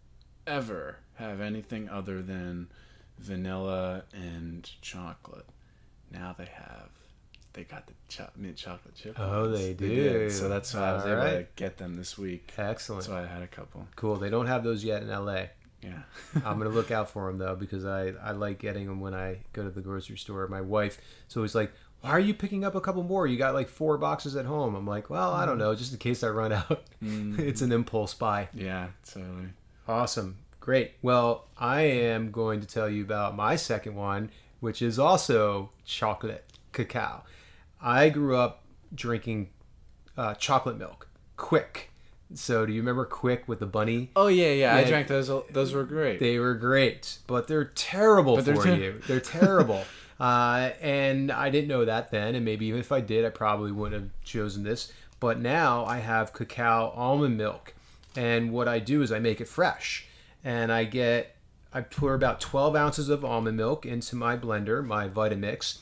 ever 0.47 0.99
have 1.15 1.41
anything 1.41 1.89
other 1.89 2.23
than 2.23 2.69
vanilla 3.19 4.05
and 4.13 4.69
chocolate. 4.81 5.47
Now 6.11 6.35
they 6.37 6.47
have. 6.47 6.91
They 7.59 7.65
got 7.65 7.89
the 7.89 7.93
cho- 8.09 8.31
mint 8.37 8.57
chocolate 8.57 8.95
chip. 8.95 9.17
Oh, 9.19 9.41
ones. 9.51 9.59
they 9.59 9.75
did. 9.75 9.79
do. 9.79 10.31
So 10.31 10.49
that's 10.49 10.73
why 10.73 10.91
I 10.91 10.93
was 10.93 11.03
All 11.07 11.11
able 11.11 11.23
to 11.39 11.47
get 11.57 11.77
them 11.77 11.97
this 11.97 12.17
week. 12.17 12.53
Excellent. 12.57 13.09
Why 13.09 13.25
I 13.25 13.27
had 13.27 13.43
a 13.43 13.49
couple. 13.49 13.85
Cool. 13.97 14.15
They 14.15 14.31
don't 14.31 14.47
have 14.47 14.63
those 14.63 14.85
yet 14.85 15.03
in 15.03 15.09
LA. 15.09 15.47
Yeah. 15.83 16.03
I'm 16.45 16.57
gonna 16.59 16.69
look 16.71 16.91
out 16.99 17.11
for 17.11 17.27
them 17.27 17.37
though 17.37 17.57
because 17.57 17.85
I 17.85 18.13
I 18.23 18.31
like 18.31 18.61
getting 18.61 18.87
them 18.87 19.01
when 19.01 19.13
I 19.13 19.39
go 19.53 19.65
to 19.65 19.71
the 19.71 19.81
grocery 19.81 20.17
store. 20.19 20.47
My 20.47 20.61
wife 20.61 20.99
is 21.29 21.37
always 21.37 21.57
like, 21.57 21.73
"Why 22.03 22.11
are 22.11 22.21
you 22.21 22.33
picking 22.33 22.65
up 22.65 22.77
a 22.77 22.81
couple 22.81 23.03
more? 23.03 23.27
You 23.27 23.37
got 23.37 23.55
like 23.55 23.69
four 23.69 23.99
boxes 23.99 24.37
at 24.37 24.47
home." 24.47 24.77
I'm 24.77 24.87
like, 24.87 25.11
"Well, 25.11 25.33
I 25.33 25.45
don't 25.45 25.59
know, 25.59 25.75
just 25.75 25.91
in 25.93 25.99
case 25.99 26.23
I 26.23 26.29
run 26.29 26.53
out." 26.53 26.85
Mm. 27.03 27.41
it's 27.41 27.61
an 27.63 27.73
impulse 27.73 28.15
buy. 28.15 28.49
Yeah, 28.55 28.89
totally. 29.05 29.49
Awesome. 29.89 30.37
Great. 30.61 30.93
Well, 31.03 31.47
I 31.59 31.81
am 31.83 32.31
going 32.31 32.61
to 32.61 32.67
tell 32.69 32.89
you 32.89 33.03
about 33.03 33.35
my 33.35 33.57
second 33.57 33.97
one, 33.97 34.31
which 34.61 34.81
is 34.81 34.99
also 35.01 35.71
chocolate 35.85 36.45
cacao. 36.73 37.23
I 37.81 38.09
grew 38.09 38.37
up 38.37 38.65
drinking 38.95 39.51
uh, 40.17 40.35
chocolate 40.35 40.79
milk, 40.79 41.09
Quik. 41.37 41.85
So, 42.35 42.67
do 42.67 42.73
you 42.73 42.81
remember 42.81 43.07
Quik 43.07 43.49
with 43.49 43.59
the 43.59 43.67
bunny? 43.67 44.11
Oh 44.15 44.27
yeah, 44.27 44.53
yeah. 44.53 44.77
I 44.77 44.85
drank 44.85 45.09
those. 45.09 45.31
Those 45.51 45.73
were 45.73 45.85
great. 45.85 46.21
They 46.21 46.39
were 46.39 46.55
great, 46.55 47.19
but 47.27 47.49
they're 47.49 47.65
terrible 47.65 48.37
But 48.37 48.45
they're 48.45 48.57
for 48.57 48.65
ter- 48.65 48.75
you. 48.75 49.01
They're 49.07 49.21
terrible. 49.21 49.85
uh, 50.21 50.71
and 50.83 51.33
I 51.33 51.49
didn't 51.49 51.69
know 51.69 51.87
that 51.87 52.11
then, 52.11 52.35
and 52.35 52.45
maybe 52.45 52.67
even 52.67 52.81
if 52.81 52.93
I 52.93 53.01
did, 53.01 53.25
I 53.25 53.31
probably 53.31 53.73
wouldn't 53.73 54.03
have 54.03 54.11
chosen 54.25 54.63
this. 54.63 54.93
But 55.21 55.41
now 55.41 55.85
I 55.87 55.99
have 55.99 56.33
cacao 56.35 56.93
almond 56.95 57.39
milk, 57.39 57.75
and 58.15 58.53
what 58.53 58.69
I 58.69 58.79
do 58.79 59.01
is 59.01 59.11
I 59.11 59.21
make 59.21 59.41
it 59.41 59.49
fresh, 59.49 60.07
and 60.45 60.71
I 60.71 60.85
get 60.85 61.35
I 61.73 61.83
pour 61.83 62.15
about 62.15 62.41
12 62.41 62.75
ounces 62.77 63.09
of 63.09 63.25
almond 63.25 63.57
milk 63.57 63.85
into 63.85 64.17
my 64.17 64.37
blender, 64.37 64.85
my 64.85 65.09
Vitamix, 65.09 65.79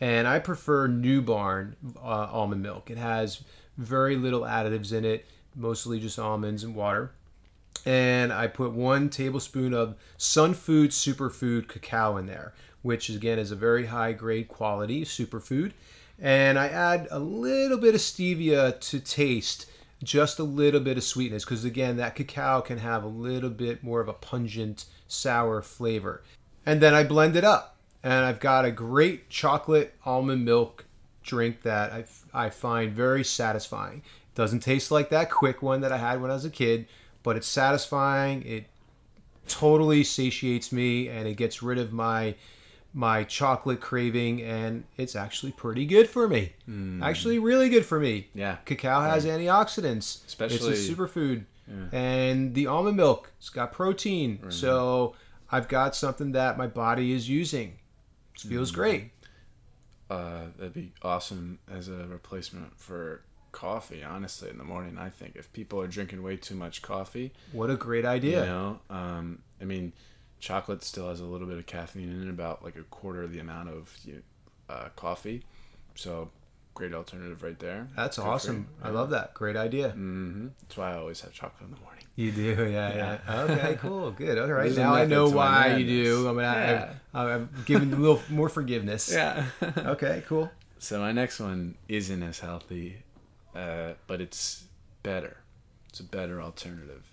and 0.00 0.26
I 0.26 0.38
prefer 0.38 0.86
New 0.86 1.22
Barn 1.22 1.76
uh, 1.96 2.28
almond 2.30 2.62
milk. 2.62 2.90
It 2.90 2.98
has 2.98 3.42
very 3.76 4.16
little 4.16 4.42
additives 4.42 4.92
in 4.92 5.04
it, 5.04 5.26
mostly 5.54 6.00
just 6.00 6.18
almonds 6.18 6.64
and 6.64 6.74
water 6.74 7.12
and 7.86 8.32
I 8.32 8.46
put 8.46 8.72
one 8.72 9.08
tablespoon 9.08 9.72
of 9.72 9.96
Sunfood 10.18 10.88
Superfood 10.88 11.68
cacao 11.68 12.16
in 12.16 12.26
there, 12.26 12.52
which 12.82 13.08
again 13.08 13.38
is 13.38 13.50
a 13.50 13.56
very 13.56 13.86
high 13.86 14.12
grade 14.12 14.48
quality 14.48 15.04
superfood. 15.04 15.72
And 16.18 16.58
I 16.58 16.68
add 16.68 17.08
a 17.10 17.18
little 17.18 17.78
bit 17.78 17.94
of 17.94 18.00
stevia 18.00 18.78
to 18.78 19.00
taste, 19.00 19.66
just 20.02 20.38
a 20.38 20.44
little 20.44 20.80
bit 20.80 20.98
of 20.98 21.04
sweetness, 21.04 21.44
because 21.44 21.64
again, 21.64 21.96
that 21.96 22.14
cacao 22.14 22.60
can 22.60 22.78
have 22.78 23.02
a 23.02 23.08
little 23.08 23.48
bit 23.48 23.82
more 23.82 24.00
of 24.00 24.08
a 24.08 24.12
pungent, 24.12 24.84
sour 25.08 25.62
flavor. 25.62 26.22
And 26.66 26.82
then 26.82 26.92
I 26.92 27.04
blend 27.04 27.36
it 27.36 27.44
up, 27.44 27.76
and 28.02 28.12
I've 28.24 28.40
got 28.40 28.64
a 28.64 28.70
great 28.70 29.28
chocolate 29.30 29.94
almond 30.04 30.44
milk 30.44 30.86
drink 31.22 31.62
that 31.62 31.92
I, 31.92 32.04
I 32.32 32.50
find 32.50 32.92
very 32.92 33.22
satisfying. 33.24 33.98
It 33.98 34.34
Doesn't 34.34 34.60
taste 34.60 34.90
like 34.90 35.10
that 35.10 35.30
Quik 35.30 35.60
one 35.62 35.80
that 35.82 35.92
I 35.92 35.98
had 35.98 36.20
when 36.22 36.30
I 36.30 36.34
was 36.34 36.44
a 36.44 36.50
kid, 36.50 36.86
but 37.22 37.36
it's 37.36 37.46
satisfying. 37.48 38.42
It 38.46 38.64
totally 39.48 40.04
satiates 40.04 40.72
me 40.72 41.08
and 41.08 41.26
it 41.26 41.34
gets 41.34 41.62
rid 41.62 41.78
of 41.78 41.92
my 41.92 42.34
my 42.92 43.22
chocolate 43.22 43.80
craving 43.80 44.42
and 44.42 44.82
it's 44.96 45.14
actually 45.14 45.52
pretty 45.52 45.86
good 45.86 46.08
for 46.08 46.26
me. 46.28 46.52
Hmm. 46.66 47.00
Actually 47.02 47.38
really 47.38 47.68
good 47.68 47.84
for 47.86 48.00
me. 48.00 48.28
Yeah. 48.34 48.56
Cacao 48.64 49.00
has 49.02 49.24
antioxidants. 49.26 50.26
Especially- 50.26 50.72
it's 50.72 50.88
a 50.88 50.92
superfood. 50.94 51.44
And 51.92 52.52
the 52.54 52.66
almond 52.66 52.96
milk, 52.96 53.30
it's 53.38 53.48
got 53.48 53.72
protein. 53.72 54.40
So 54.50 55.14
I've 55.52 55.68
got 55.68 55.94
something 55.94 56.32
that 56.32 56.58
my 56.58 56.66
body 56.66 57.12
is 57.12 57.28
using. 57.28 57.78
It 58.44 58.48
feels 58.48 58.70
great. 58.70 59.10
uh, 60.10 60.46
that'd 60.58 60.72
be 60.74 60.92
awesome 61.02 61.58
as 61.70 61.88
a 61.88 62.06
replacement 62.06 62.78
for 62.78 63.22
coffee. 63.52 64.02
Honestly, 64.02 64.50
in 64.50 64.58
the 64.58 64.64
morning, 64.64 64.98
I 64.98 65.08
think 65.08 65.36
if 65.36 65.52
people 65.52 65.80
are 65.80 65.86
drinking 65.86 66.22
way 66.22 66.36
too 66.36 66.54
much 66.54 66.82
coffee, 66.82 67.32
What 67.52 67.70
a 67.70 67.76
great 67.76 68.04
idea. 68.04 68.40
you 68.40 68.46
know, 68.46 68.80
um, 68.90 69.42
I 69.60 69.64
mean, 69.64 69.92
chocolate 70.40 70.82
still 70.82 71.08
has 71.08 71.20
a 71.20 71.24
little 71.24 71.46
bit 71.46 71.58
of 71.58 71.66
caffeine 71.66 72.08
in 72.10 72.26
it, 72.26 72.30
about 72.30 72.64
like 72.64 72.76
a 72.76 72.82
quarter 72.84 73.22
of 73.22 73.32
the 73.32 73.38
amount 73.40 73.68
of 73.68 73.94
you 74.04 74.22
uh, 74.68 74.88
coffee. 74.96 75.42
So, 75.94 76.30
great 76.74 76.94
alternative 76.94 77.42
right 77.42 77.58
there. 77.58 77.88
That's 77.96 78.18
awesome. 78.18 78.68
I 78.82 78.90
love 78.90 79.10
that. 79.10 79.34
Great 79.34 79.56
idea. 79.56 79.90
hmm 79.90 80.48
That's 80.62 80.76
why 80.76 80.92
I 80.92 80.96
always 80.96 81.20
have 81.22 81.32
chocolate 81.32 81.68
in 81.70 81.74
the 81.74 81.80
morning. 81.80 82.04
You 82.16 82.32
do, 82.32 82.68
yeah, 82.70 83.18
yeah. 83.26 83.34
Okay, 83.44 83.78
cool, 83.80 84.10
good. 84.10 84.36
All 84.38 84.46
right, 84.46 84.74
now 84.76 84.94
I 84.94 85.04
know 85.06 85.28
why 85.30 85.76
you 85.76 85.86
do. 85.86 86.28
I'm 86.28 86.34
gonna, 86.36 86.42
Yeah. 86.42 86.92
I'm, 87.14 87.26
I'm 87.28 87.48
giving 87.64 87.92
a 87.92 87.96
little 87.96 88.20
more 88.28 88.48
forgiveness. 88.48 89.10
Yeah. 89.12 89.46
Okay, 89.78 90.22
cool. 90.26 90.50
So 90.78 90.98
my 91.00 91.12
next 91.12 91.40
one 91.40 91.76
isn't 91.88 92.22
as 92.22 92.40
healthy, 92.40 93.02
uh, 93.54 93.92
but 94.06 94.20
it's 94.20 94.64
better. 95.02 95.36
It's 95.90 96.00
a 96.00 96.04
better 96.04 96.40
alternative, 96.40 97.04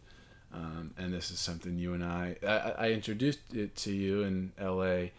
um, 0.53 0.93
and 0.97 1.13
this 1.13 1.31
is 1.31 1.39
something 1.39 1.77
you 1.77 1.93
and 1.93 2.03
I, 2.03 2.35
I 2.47 2.73
I 2.85 2.89
introduced 2.91 3.53
it 3.53 3.75
to 3.77 3.91
you 3.91 4.21
in 4.23 4.51
L.A. 4.57 5.11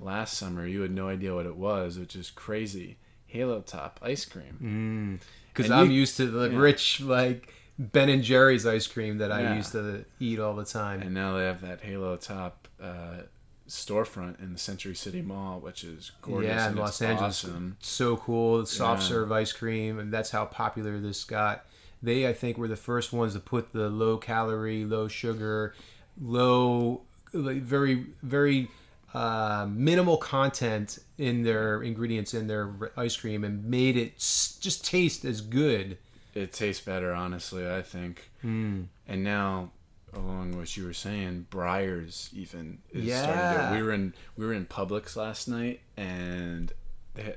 last 0.00 0.36
summer. 0.38 0.66
You 0.66 0.82
had 0.82 0.90
no 0.92 1.08
idea 1.08 1.34
what 1.34 1.46
it 1.46 1.56
was, 1.56 1.98
which 1.98 2.14
is 2.14 2.30
crazy. 2.30 2.98
Halo 3.26 3.60
Top 3.60 4.00
ice 4.02 4.24
cream. 4.24 5.20
Because 5.52 5.70
And 5.70 5.74
I'm 5.80 5.90
you- 5.90 6.00
used 6.00 6.16
to 6.18 6.26
the 6.26 6.50
yeah. 6.50 6.58
rich 6.58 7.00
like 7.00 7.52
Ben 7.78 8.08
and 8.08 8.22
Jerry's 8.22 8.66
ice 8.66 8.86
cream 8.86 9.18
that 9.18 9.30
I 9.32 9.42
Yeah. 9.42 9.56
used 9.56 9.72
to 9.72 10.04
eat 10.20 10.38
all 10.38 10.54
the 10.54 10.64
time. 10.64 11.02
And 11.02 11.12
now 11.14 11.36
they 11.36 11.44
have 11.44 11.60
that 11.62 11.80
Halo 11.82 12.16
Top 12.16 12.68
uh, 12.82 13.22
storefront 13.68 14.38
in 14.40 14.52
the 14.52 14.58
Century 14.58 14.94
City 14.94 15.22
Mall, 15.22 15.60
which 15.60 15.82
is 15.84 16.12
gorgeous. 16.22 16.48
yeah, 16.48 16.68
in 16.68 16.76
Los 16.76 17.02
Angeles, 17.02 17.44
Awesome. 17.44 17.76
so 17.80 18.16
cool. 18.16 18.64
Soft 18.66 19.02
Yeah. 19.02 19.08
serve 19.08 19.32
ice 19.32 19.52
cream, 19.52 19.98
and 19.98 20.12
that's 20.12 20.30
how 20.30 20.44
popular 20.44 21.00
this 21.00 21.24
got. 21.24 21.66
They, 22.02 22.28
I 22.28 22.32
think, 22.32 22.58
were 22.58 22.68
the 22.68 22.76
first 22.76 23.12
ones 23.12 23.32
to 23.32 23.40
put 23.40 23.72
the 23.72 23.88
low 23.88 24.18
calorie, 24.18 24.84
low 24.84 25.08
sugar, 25.08 25.74
low, 26.20 27.02
like, 27.32 27.62
very, 27.62 28.06
very 28.22 28.68
uh, 29.14 29.66
minimal 29.70 30.16
content 30.18 30.98
in 31.18 31.42
their 31.42 31.82
ingredients 31.82 32.34
in 32.34 32.46
their 32.46 32.70
ice 32.96 33.16
cream, 33.16 33.44
and 33.44 33.64
made 33.64 33.96
it 33.96 34.14
s- 34.16 34.58
just 34.60 34.84
taste 34.84 35.24
as 35.24 35.40
good. 35.40 35.96
It 36.34 36.52
tastes 36.52 36.84
better, 36.84 37.12
honestly. 37.14 37.68
I 37.68 37.82
think. 37.82 38.28
Hmm. 38.42 38.82
And 39.08 39.24
now, 39.24 39.70
along 40.14 40.50
with 40.50 40.58
what 40.58 40.76
you 40.76 40.84
were 40.84 40.92
saying, 40.92 41.46
Breyers 41.50 42.32
even 42.34 42.78
is 42.92 43.10
starting 43.12 43.34
Yeah. 43.34 43.70
to. 43.70 43.76
We 43.76 43.82
were 43.82 43.92
in 43.92 44.12
we 44.36 44.44
were 44.46 44.52
in 44.52 44.66
Publix 44.66 45.16
last 45.16 45.48
night, 45.48 45.80
and 45.96 46.72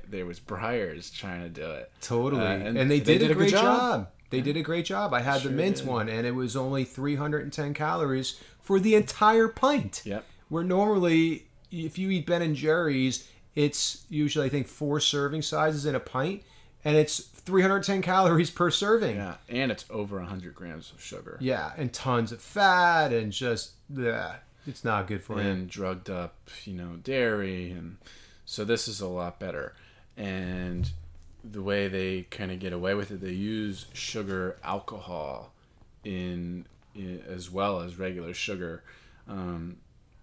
there, 0.08 0.26
was 0.26 0.38
Breyers 0.38 1.10
trying 1.14 1.42
to 1.42 1.48
do 1.48 1.70
it. 1.70 1.90
Totally, 2.02 2.42
Uh, 2.44 2.50
and, 2.50 2.76
and 2.76 2.90
they, 2.90 2.98
they 3.00 3.14
did, 3.14 3.28
did 3.28 3.30
a 3.30 3.34
great 3.34 3.50
job. 3.50 3.62
job. 3.62 4.08
They 4.28 4.42
did 4.42 4.56
a 4.58 4.62
great 4.62 4.84
job. 4.84 5.14
I 5.14 5.22
had 5.22 5.40
Sure 5.40 5.50
the 5.50 5.56
mint 5.56 5.76
did. 5.78 5.86
one, 5.86 6.08
and 6.10 6.26
it 6.26 6.34
was 6.34 6.54
only 6.54 6.84
310 6.84 7.72
calories 7.72 8.38
for 8.60 8.78
the 8.78 8.94
entire 8.94 9.48
pint. 9.48 10.02
Yep. 10.04 10.24
Where 10.50 10.62
normally, 10.64 11.46
if 11.70 11.98
you 11.98 12.10
eat 12.10 12.26
Ben 12.26 12.42
and 12.42 12.56
Jerry's, 12.56 13.28
it's 13.54 14.04
usually 14.08 14.46
I 14.46 14.48
think 14.48 14.66
four 14.68 15.00
serving 15.00 15.42
sizes 15.42 15.86
in 15.86 15.94
a 15.94 16.00
pint, 16.00 16.42
and 16.84 16.96
it's 16.96 17.18
310 17.20 18.02
calories 18.02 18.50
per 18.50 18.70
serving. 18.70 19.16
Yeah, 19.16 19.36
and 19.48 19.70
it's 19.72 19.84
over 19.90 20.20
hundred 20.20 20.54
grams 20.54 20.92
of 20.92 21.02
sugar. 21.02 21.36
Yeah, 21.40 21.72
and 21.76 21.92
tons 21.92 22.32
of 22.32 22.40
fat, 22.40 23.12
and 23.12 23.32
just 23.32 23.72
yeah, 23.94 24.36
it's 24.66 24.84
not 24.84 25.06
good 25.06 25.22
for 25.22 25.40
you. 25.40 25.48
and 25.48 25.68
drugged 25.68 26.10
up, 26.10 26.48
you 26.64 26.74
know, 26.74 26.96
dairy, 27.02 27.70
and 27.70 27.96
so 28.44 28.64
this 28.64 28.88
is 28.88 29.00
a 29.00 29.08
lot 29.08 29.38
better. 29.40 29.74
And 30.16 30.90
the 31.42 31.62
way 31.62 31.88
they 31.88 32.22
kind 32.22 32.50
of 32.50 32.58
get 32.58 32.72
away 32.72 32.94
with 32.94 33.10
it, 33.10 33.20
they 33.20 33.30
use 33.32 33.86
sugar 33.92 34.58
alcohol 34.62 35.52
in, 36.04 36.66
in 36.94 37.22
as 37.28 37.50
well 37.50 37.80
as 37.80 37.98
regular 37.98 38.34
sugar. 38.34 38.82
Um, 39.28 39.78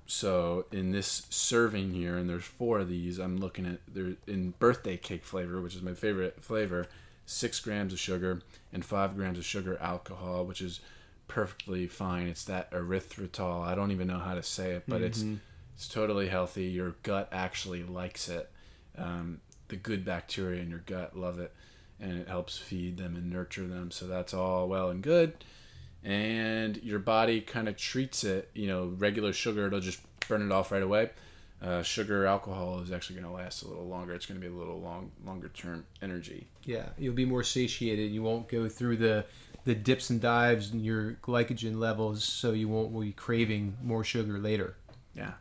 so 0.08 0.66
in 0.72 0.92
this 0.92 1.28
serving 1.30 1.92
here, 1.92 2.18
and 2.18 2.30
there's 2.30 2.46
four 2.46 2.80
of 2.80 2.90
these. 2.90 3.20
I'm 3.20 3.38
looking 3.38 3.66
at 3.66 3.80
they're 3.94 4.14
in 4.26 4.54
birthday 4.58 4.98
cake 4.98 5.26
flavor, 5.26 5.62
which 5.62 5.76
is 5.76 5.82
my 5.82 5.94
favorite 5.94 6.42
flavor. 6.42 6.88
Six 7.26 7.60
grams 7.60 7.92
of 7.92 8.00
sugar 8.00 8.42
and 8.72 8.86
five 8.86 9.18
grams 9.18 9.38
of 9.38 9.44
sugar 9.46 9.78
alcohol, 9.82 10.46
which 10.46 10.62
is 10.62 10.80
perfectly 11.28 11.88
fine. 11.88 12.28
It's 12.28 12.46
that 12.46 12.72
erythritol. 12.72 13.66
I 13.66 13.76
don't 13.76 13.92
even 13.92 14.08
know 14.08 14.20
how 14.20 14.36
to 14.36 14.44
say 14.44 14.72
it, 14.72 14.84
but 14.88 15.02
it's 15.02 15.24
it's 15.76 15.90
totally 15.90 16.30
healthy. 16.30 16.66
Your 16.66 16.96
gut 17.04 17.28
actually 17.34 17.84
likes 17.84 18.30
it. 18.30 18.50
Um, 18.98 19.42
the 19.68 19.76
good 19.76 20.06
bacteria 20.06 20.62
in 20.62 20.70
your 20.70 20.80
gut 20.86 21.18
love 21.18 21.40
it, 21.40 21.54
and 22.00 22.18
it 22.18 22.30
helps 22.30 22.58
feed 22.58 22.98
them 22.98 23.18
and 23.18 23.30
nurture 23.30 23.68
them. 23.68 23.92
So 23.92 24.08
that's 24.08 24.34
all 24.34 24.70
well 24.70 24.90
and 24.90 25.04
good 25.04 25.34
and 26.08 26.78
your 26.84 27.00
body 27.00 27.42
kind 27.42 27.68
of 27.68 27.76
treats 27.76 28.24
it. 28.24 28.50
You 28.54 28.68
know, 28.68 28.94
regular 28.98 29.34
sugar, 29.34 29.68
it'll 29.68 29.82
just 29.82 30.00
burn 30.28 30.42
it 30.42 30.52
off 30.54 30.72
right 30.72 30.82
away. 30.82 31.10
Uh, 31.62 31.82
sugar 31.82 32.26
alcohol 32.26 32.80
is 32.82 32.92
actually 32.92 33.20
going 33.20 33.28
to 33.28 33.36
last 33.36 33.64
a 33.64 33.68
little 33.68 33.88
longer. 33.88 34.14
It's 34.14 34.26
going 34.26 34.40
to 34.40 34.48
be 34.48 34.54
a 34.54 34.56
little 34.58 34.80
long, 34.80 35.12
longer 35.26 35.50
term 35.50 35.86
energy. 36.02 36.48
Yeah, 36.64 36.90
you'll 36.98 37.16
be 37.16 37.26
more 37.26 37.44
satiated. 37.44 38.12
You 38.12 38.24
won't 38.24 38.48
go 38.48 38.70
through 38.70 38.98
the 38.98 39.26
the 39.66 39.76
dips 39.76 40.10
and 40.10 40.22
dives 40.22 40.72
in 40.72 40.80
your 40.80 41.18
glycogen 41.22 41.78
levels, 41.78 42.24
so 42.24 42.52
you 42.54 42.70
won't 42.70 42.98
be 42.98 43.12
craving 43.12 43.76
more 43.84 44.04
sugar 44.04 44.38
later. 44.38 44.76
Yeah. 45.14 45.34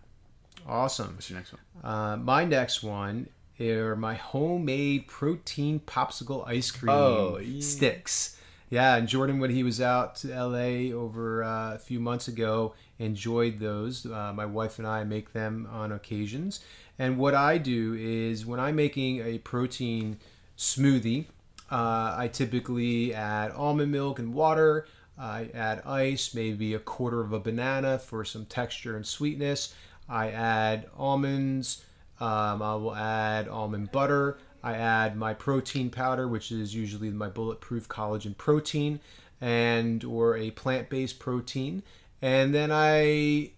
Awesome. 0.67 1.15
What's 1.15 1.31
your 1.31 1.39
next 1.39 1.53
one? 1.53 1.61
Uh, 1.85 2.17
my 2.17 2.45
next 2.45 2.83
one 2.83 3.29
are 3.61 3.95
my 3.95 4.15
homemade 4.15 5.07
protein 5.07 5.79
popsicle 5.81 6.45
ice 6.49 6.73
cream 6.73 6.91
Oh, 6.93 7.39
yeah. 7.39 7.61
sticks. 7.63 8.37
Yeah, 8.69 8.97
and 8.97 9.07
Jordan, 9.07 9.39
when 9.39 9.51
he 9.51 9.63
was 9.63 9.81
out 9.81 10.17
to 10.17 10.29
LA 10.29 10.93
over 10.93 11.45
uh, 11.45 11.75
a 11.75 11.79
few 11.79 12.01
months 12.01 12.27
ago, 12.27 12.75
enjoyed 12.99 13.59
those. 13.59 14.07
Uh, 14.07 14.33
my 14.35 14.47
wife 14.47 14.79
and 14.79 14.89
I 14.89 15.05
make 15.05 15.33
them 15.33 15.69
on 15.71 15.93
occasions. 15.93 16.61
And 16.99 17.17
what 17.17 17.35
I 17.35 17.59
do 17.59 17.95
is 17.95 18.45
when 18.45 18.59
I'm 18.59 18.75
making 18.75 19.21
a 19.21 19.39
protein 19.39 20.19
smoothie, 20.59 21.27
uh, 21.71 22.15
I 22.17 22.29
typically 22.33 23.15
add 23.15 23.53
almond 23.53 23.93
milk 23.93 24.19
and 24.19 24.35
water. 24.35 24.87
I 25.19 25.49
add 25.55 25.83
ice, 25.87 26.35
maybe 26.35 26.75
a 26.75 26.79
quarter 26.79 27.21
of 27.21 27.33
a 27.33 27.41
banana 27.41 27.99
for 27.99 28.25
some 28.25 28.47
texture 28.47 28.97
and 28.97 29.07
sweetness. 29.07 29.75
I 30.09 30.31
add 30.31 30.89
almonds. 30.97 31.85
Um, 32.21 32.63
I 32.63 32.75
will 32.75 32.95
add 32.95 33.49
almond 33.49 33.93
butter. 33.93 34.39
I 34.67 34.73
add 34.73 35.17
my 35.17 35.33
protein 35.33 35.91
powder, 35.91 36.27
which 36.27 36.51
is 36.51 36.75
usually 36.75 37.11
my 37.11 37.29
bulletproof 37.29 37.89
collagen 37.89 38.37
protein, 38.37 38.99
and 39.41 40.03
or 40.03 40.37
a 40.37 40.51
plant-based 40.51 41.21
protein, 41.21 41.85
and 42.21 42.53
then 42.53 42.73
I 42.73 43.53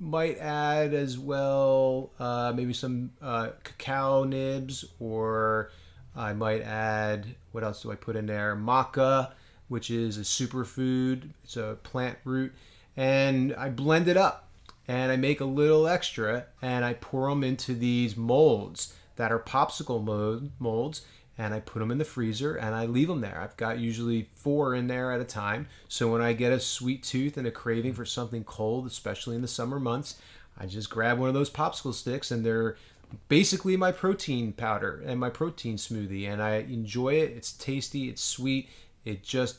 might 0.00 0.36
add 0.38 0.94
as 0.94 1.16
well 1.16 2.10
uh, 2.18 2.52
maybe 2.56 2.72
some 2.72 3.12
uh, 3.22 3.50
cacao 3.62 4.24
nibs, 4.24 4.84
or 4.98 5.70
I 6.16 6.32
might 6.32 6.62
add 6.62 7.36
what 7.52 7.62
else 7.62 7.82
do 7.82 7.92
I 7.92 7.94
put 7.94 8.16
in 8.16 8.26
there? 8.26 8.56
Maca, 8.56 9.30
which 9.68 9.92
is 9.92 10.18
a 10.18 10.22
superfood. 10.22 11.30
It's 11.44 11.56
a 11.56 11.78
plant 11.84 12.18
root, 12.24 12.52
and 12.96 13.54
I 13.54 13.68
blend 13.68 14.08
it 14.08 14.16
up 14.16 14.48
and 14.88 15.12
I 15.12 15.16
make 15.16 15.40
a 15.40 15.44
little 15.44 15.86
extra 15.86 16.46
and 16.60 16.84
I 16.84 16.94
pour 16.94 17.28
them 17.28 17.44
into 17.44 17.74
these 17.74 18.16
molds 18.16 18.94
that 19.18 19.30
are 19.30 19.38
popsicle 19.38 20.02
mold, 20.02 20.50
molds 20.58 21.02
and 21.40 21.54
I 21.54 21.60
put 21.60 21.78
them 21.78 21.92
in 21.92 21.98
the 21.98 22.04
freezer 22.04 22.56
and 22.56 22.74
I 22.74 22.86
leave 22.86 23.06
them 23.06 23.20
there. 23.20 23.40
I've 23.40 23.56
got 23.56 23.78
usually 23.78 24.22
four 24.32 24.74
in 24.74 24.88
there 24.88 25.12
at 25.12 25.20
a 25.20 25.24
time. 25.24 25.68
So 25.86 26.10
when 26.10 26.20
I 26.20 26.32
get 26.32 26.52
a 26.52 26.58
sweet 26.58 27.04
tooth 27.04 27.36
and 27.36 27.46
a 27.46 27.52
craving 27.52 27.92
for 27.94 28.04
something 28.04 28.42
cold, 28.42 28.86
especially 28.88 29.36
in 29.36 29.42
the 29.42 29.46
summer 29.48 29.78
months, 29.78 30.20
I 30.58 30.66
just 30.66 30.90
grab 30.90 31.18
one 31.18 31.28
of 31.28 31.34
those 31.34 31.50
popsicle 31.50 31.94
sticks 31.94 32.32
and 32.32 32.44
they're 32.44 32.76
basically 33.28 33.76
my 33.76 33.92
protein 33.92 34.52
powder 34.52 35.00
and 35.06 35.20
my 35.20 35.30
protein 35.30 35.76
smoothie 35.76 36.28
and 36.28 36.42
I 36.42 36.56
enjoy 36.56 37.14
it. 37.14 37.30
It's 37.36 37.52
tasty, 37.52 38.08
it's 38.08 38.22
sweet. 38.22 38.68
It 39.04 39.22
just 39.22 39.58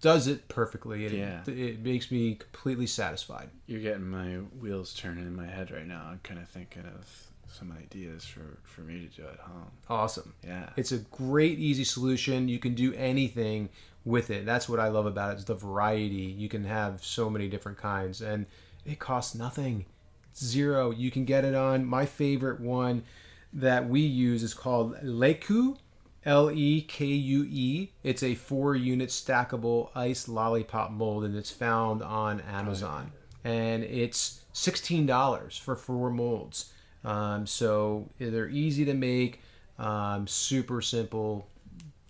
does 0.00 0.26
it 0.26 0.48
perfectly. 0.48 1.06
It, 1.06 1.12
Yeah. 1.12 1.42
it 1.46 1.80
makes 1.84 2.10
me 2.10 2.34
completely 2.34 2.88
satisfied. 2.88 3.50
You're 3.66 3.80
getting 3.80 4.08
my 4.08 4.38
wheels 4.60 4.92
turning 4.92 5.24
in 5.24 5.36
my 5.36 5.46
head 5.46 5.70
right 5.70 5.86
now. 5.86 6.08
I'm 6.10 6.18
kind 6.24 6.40
of 6.40 6.48
thinking 6.48 6.82
of 6.84 7.06
some 7.52 7.72
ideas 7.72 8.24
for, 8.24 8.58
for 8.64 8.80
me 8.82 9.06
to 9.06 9.22
do 9.22 9.28
at 9.28 9.38
home. 9.38 9.70
Awesome. 9.88 10.34
Yeah. 10.44 10.70
It's 10.76 10.92
a 10.92 10.98
great, 10.98 11.58
easy 11.58 11.84
solution. 11.84 12.48
You 12.48 12.58
can 12.58 12.74
do 12.74 12.92
anything 12.94 13.68
with 14.04 14.30
it. 14.30 14.44
That's 14.44 14.68
what 14.68 14.80
I 14.80 14.88
love 14.88 15.06
about 15.06 15.34
it. 15.34 15.38
Is 15.38 15.44
the 15.44 15.54
variety. 15.54 16.34
You 16.36 16.48
can 16.48 16.64
have 16.64 17.04
so 17.04 17.30
many 17.30 17.48
different 17.48 17.78
kinds, 17.78 18.20
and 18.20 18.46
it 18.84 18.98
costs 18.98 19.34
nothing. 19.34 19.86
Zero. 20.34 20.90
You 20.90 21.10
can 21.10 21.24
get 21.24 21.44
it 21.44 21.54
on 21.54 21.84
my 21.84 22.06
favorite 22.06 22.60
one 22.60 23.04
that 23.52 23.88
we 23.88 24.00
use 24.00 24.42
is 24.42 24.54
called 24.54 24.96
Lekue, 25.02 25.76
L 26.24 26.50
E 26.50 26.80
K 26.80 27.04
U 27.04 27.46
E. 27.50 27.90
It's 28.02 28.22
a 28.22 28.34
four-unit 28.34 29.10
stackable 29.10 29.90
ice 29.94 30.26
lollipop 30.26 30.90
mold, 30.90 31.24
and 31.24 31.36
it's 31.36 31.50
found 31.50 32.02
on 32.02 32.40
Amazon. 32.40 33.12
And 33.44 33.84
it's 33.84 34.40
sixteen 34.52 35.04
dollars 35.04 35.58
for 35.58 35.76
four 35.76 36.10
molds. 36.10 36.72
Um, 37.04 37.46
so 37.46 38.08
they're 38.18 38.48
easy 38.48 38.84
to 38.84 38.94
make, 38.94 39.40
um, 39.78 40.26
super 40.28 40.80
simple, 40.80 41.48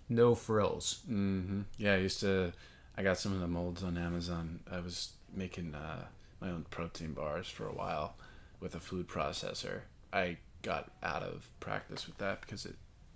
no 0.09 0.35
frills. 0.35 0.99
Mm-hmm. 1.09 1.61
Yeah, 1.77 1.93
I 1.93 1.97
used 1.97 2.19
to. 2.21 2.53
I 2.95 3.01
got 3.03 3.17
some 3.17 3.33
of 3.33 3.39
the 3.39 3.47
molds 3.47 3.83
on 3.83 3.97
Amazon. 3.97 4.59
I 4.71 4.79
was 4.79 5.13
making 5.35 5.73
uh, 5.73 6.03
my 6.39 6.49
own 6.49 6.65
protein 6.69 7.13
bars 7.13 7.47
for 7.47 7.65
a 7.65 7.71
while 7.73 8.15
with 8.59 8.75
a 8.75 8.79
food 8.79 9.07
processor. 9.07 9.79
I 10.11 10.37
got 10.61 10.91
out 11.01 11.23
of 11.23 11.47
practice 11.59 12.05
with 12.05 12.17
that 12.19 12.41
because 12.41 12.65
it, 12.67 12.75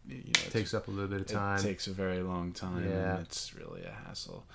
you 0.09 0.15
know, 0.17 0.41
It 0.47 0.51
takes 0.51 0.73
up 0.73 0.87
a 0.87 0.91
little 0.91 1.07
bit 1.09 1.21
of 1.21 1.27
time. 1.27 1.59
it 1.59 1.61
takes 1.61 1.85
a 1.85 1.91
very 1.93 2.21
long 2.23 2.53
time 2.53 2.89
Yeah. 2.89 3.17
and 3.17 3.25
it's 3.25 3.53
really 3.55 3.83
a 3.83 3.91
hassle. 4.07 4.45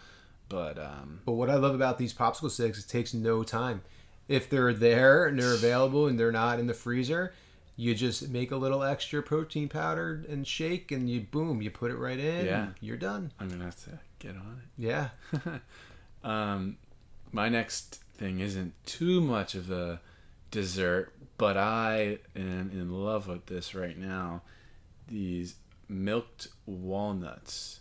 But 0.48 0.76
um, 0.78 1.20
But 1.24 1.32
what 1.34 1.48
I 1.48 1.54
love 1.54 1.74
about 1.74 1.98
these 1.98 2.12
popsicle 2.12 2.50
sticks, 2.50 2.80
it 2.80 2.88
takes 2.88 3.14
no 3.14 3.44
time. 3.44 3.82
If 4.28 4.48
they're 4.48 4.72
there 4.72 5.26
and 5.26 5.38
they're 5.38 5.54
available 5.54 6.06
and 6.06 6.18
they're 6.18 6.32
not 6.32 6.58
in 6.58 6.66
the 6.66 6.74
freezer, 6.74 7.32
you 7.76 7.94
just 7.94 8.28
make 8.28 8.50
a 8.50 8.56
little 8.56 8.82
extra 8.82 9.22
protein 9.22 9.68
powder 9.68 10.24
and 10.28 10.46
shake, 10.46 10.92
and 10.92 11.08
you 11.10 11.20
boom, 11.22 11.60
you 11.62 11.70
put 11.70 11.90
it 11.90 11.96
right 11.96 12.18
in. 12.18 12.46
Yeah. 12.46 12.66
you're 12.80 12.96
done. 12.96 13.32
I'm 13.40 13.48
gonna 13.48 13.64
have 13.64 13.82
to 13.84 13.98
get 14.18 14.36
on 14.36 14.62
it. 14.62 14.82
Yeah, 14.82 15.08
Um, 16.24 16.76
my 17.32 17.48
next 17.48 17.96
thing 18.14 18.38
isn't 18.40 18.74
too 18.86 19.20
much 19.20 19.54
of 19.54 19.70
a 19.70 20.00
dessert, 20.50 21.12
but 21.36 21.56
I 21.56 22.18
am 22.36 22.70
in 22.72 22.90
love 22.92 23.26
with 23.26 23.46
this 23.46 23.74
right 23.74 23.98
now. 23.98 24.42
These 25.08 25.56
milked 25.88 26.48
walnuts. 26.66 27.80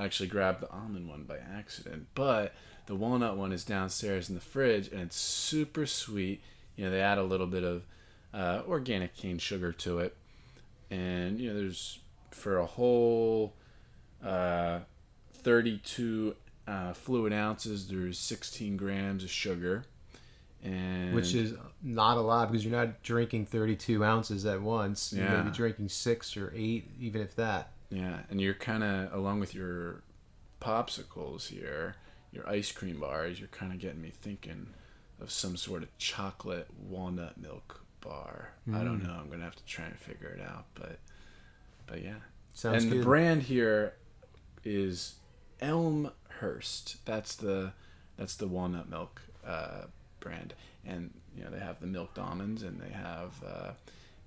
I 0.00 0.04
actually 0.06 0.30
grabbed 0.30 0.62
the 0.62 0.70
almond 0.70 1.08
one 1.08 1.24
by 1.24 1.36
accident, 1.36 2.06
but 2.14 2.54
the 2.86 2.94
walnut 2.94 3.36
one 3.36 3.52
is 3.52 3.64
downstairs 3.64 4.30
in 4.30 4.34
the 4.34 4.40
fridge 4.40 4.88
and 4.88 5.00
it's 5.02 5.16
super 5.16 5.84
sweet. 5.84 6.40
You 6.76 6.86
know, 6.86 6.90
they 6.90 7.02
add 7.02 7.18
a 7.18 7.22
little 7.22 7.46
bit 7.46 7.64
of 7.64 7.82
uh, 8.32 8.62
organic 8.66 9.14
cane 9.14 9.36
sugar 9.38 9.72
to 9.72 9.98
it, 9.98 10.16
and 10.90 11.38
you 11.38 11.50
know, 11.52 11.54
there's 11.60 11.98
for 12.30 12.58
a 12.58 12.64
whole 12.64 13.52
uh, 14.24 14.78
32 15.34 16.34
uh, 16.66 16.94
fluid 16.94 17.34
ounces. 17.34 17.88
There's 17.88 18.18
16 18.18 18.78
grams 18.78 19.22
of 19.22 19.30
sugar, 19.30 19.84
and 20.64 21.14
which 21.14 21.34
is 21.34 21.54
not 21.82 22.16
a 22.16 22.20
lot 22.22 22.50
because 22.50 22.64
you're 22.64 22.74
not 22.74 23.02
drinking 23.02 23.46
32 23.46 24.02
ounces 24.02 24.46
at 24.46 24.62
once. 24.62 25.12
You 25.12 25.22
may 25.22 25.42
be 25.42 25.50
drinking 25.50 25.90
six 25.90 26.38
or 26.38 26.54
eight, 26.56 26.90
even 26.98 27.20
if 27.20 27.36
that. 27.36 27.72
Yeah, 27.90 28.20
and 28.30 28.40
you're 28.40 28.54
kind 28.54 28.82
of 28.84 29.12
along 29.12 29.40
with 29.40 29.54
your 29.54 30.02
popsicles 30.60 31.48
here, 31.48 31.96
your 32.32 32.48
ice 32.48 32.70
cream 32.72 33.00
bars. 33.00 33.38
You're 33.38 33.48
kind 33.48 33.72
of 33.72 33.78
getting 33.78 34.00
me 34.02 34.12
thinking 34.22 34.68
of 35.20 35.30
some 35.30 35.56
sort 35.56 35.82
of 35.82 35.96
chocolate 35.98 36.68
walnut 36.88 37.36
milk 37.38 37.84
bar. 38.00 38.50
I 38.66 38.70
Mm. 38.70 38.84
don't 38.84 39.02
know. 39.02 39.12
I'm 39.12 39.28
gonna 39.28 39.44
have 39.44 39.56
to 39.56 39.64
try 39.64 39.84
and 39.86 39.98
figure 39.98 40.28
it 40.28 40.40
out, 40.40 40.66
but 40.74 40.98
but 41.86 42.02
yeah. 42.02 42.20
Sounds 42.54 42.82
and 42.84 42.92
good. 42.92 43.00
the 43.00 43.04
brand 43.04 43.42
here 43.44 43.94
is 44.64 45.14
Elmhurst. 45.60 47.04
That's 47.04 47.34
the 47.36 47.72
that's 48.16 48.36
the 48.36 48.46
walnut 48.46 48.88
milk 48.88 49.22
uh, 49.46 49.82
brand, 50.20 50.54
and 50.84 51.10
you 51.36 51.44
know 51.44 51.50
they 51.50 51.58
have 51.60 51.80
the 51.80 51.86
milked 51.86 52.18
almonds, 52.18 52.62
and 52.62 52.80
they 52.80 52.90
have 52.92 53.42
uh, 53.46 53.70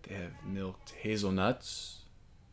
they 0.04 0.16
have 0.16 0.32
milked 0.46 0.92
hazelnuts. 0.92 2.00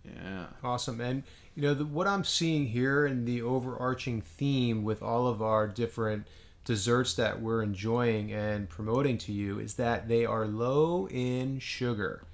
Yeah, 0.04 0.46
Awesome. 0.62 1.00
And, 1.00 1.22
you 1.54 1.62
know, 1.62 1.74
the, 1.74 1.84
what 1.84 2.06
I'm 2.06 2.24
seeing 2.24 2.66
here 2.66 3.06
in 3.06 3.24
the 3.24 3.42
overarching 3.42 4.20
theme 4.20 4.82
with 4.82 5.02
all 5.02 5.26
of 5.26 5.42
our 5.42 5.66
different 5.66 6.26
desserts 6.64 7.14
that 7.14 7.40
we're 7.40 7.62
enjoying 7.62 8.32
and 8.32 8.68
promoting 8.68 9.18
to 9.18 9.32
you 9.32 9.58
is 9.58 9.74
that 9.74 10.08
they 10.08 10.24
are 10.24 10.46
low 10.46 11.08
in 11.08 11.58
sugar. 11.58 12.24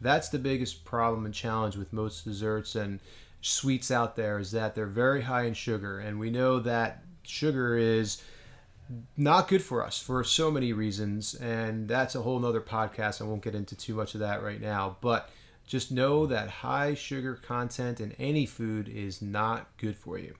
That's 0.00 0.28
the 0.28 0.38
biggest 0.38 0.84
problem 0.84 1.24
and 1.24 1.34
challenge 1.34 1.76
with 1.76 1.92
most 1.92 2.24
desserts 2.24 2.74
and 2.74 3.00
sweets 3.42 3.90
out 3.90 4.16
there 4.16 4.38
is 4.38 4.52
that 4.52 4.74
they're 4.74 4.86
very 4.86 5.22
high 5.22 5.44
in 5.44 5.54
sugar. 5.54 5.98
And 5.98 6.18
we 6.18 6.30
know 6.30 6.60
that 6.60 7.02
sugar 7.22 7.76
is 7.76 8.22
not 9.16 9.48
good 9.48 9.62
for 9.62 9.84
us 9.84 10.02
for 10.02 10.24
so 10.24 10.50
many 10.50 10.72
reasons 10.72 11.34
and 11.34 11.86
that's 11.86 12.16
a 12.16 12.22
whole 12.22 12.40
nother 12.40 12.60
podcast 12.60 13.20
i 13.20 13.24
won't 13.24 13.40
get 13.40 13.54
into 13.54 13.76
too 13.76 13.94
much 13.94 14.14
of 14.14 14.20
that 14.20 14.42
right 14.42 14.60
now 14.60 14.96
but 15.00 15.30
just 15.70 15.92
know 15.92 16.26
that 16.26 16.50
high 16.50 16.94
sugar 16.94 17.36
content 17.36 18.00
in 18.00 18.10
any 18.18 18.44
food 18.44 18.88
is 18.88 19.22
not 19.22 19.68
good 19.78 19.96
for 19.96 20.18
you. 20.18 20.34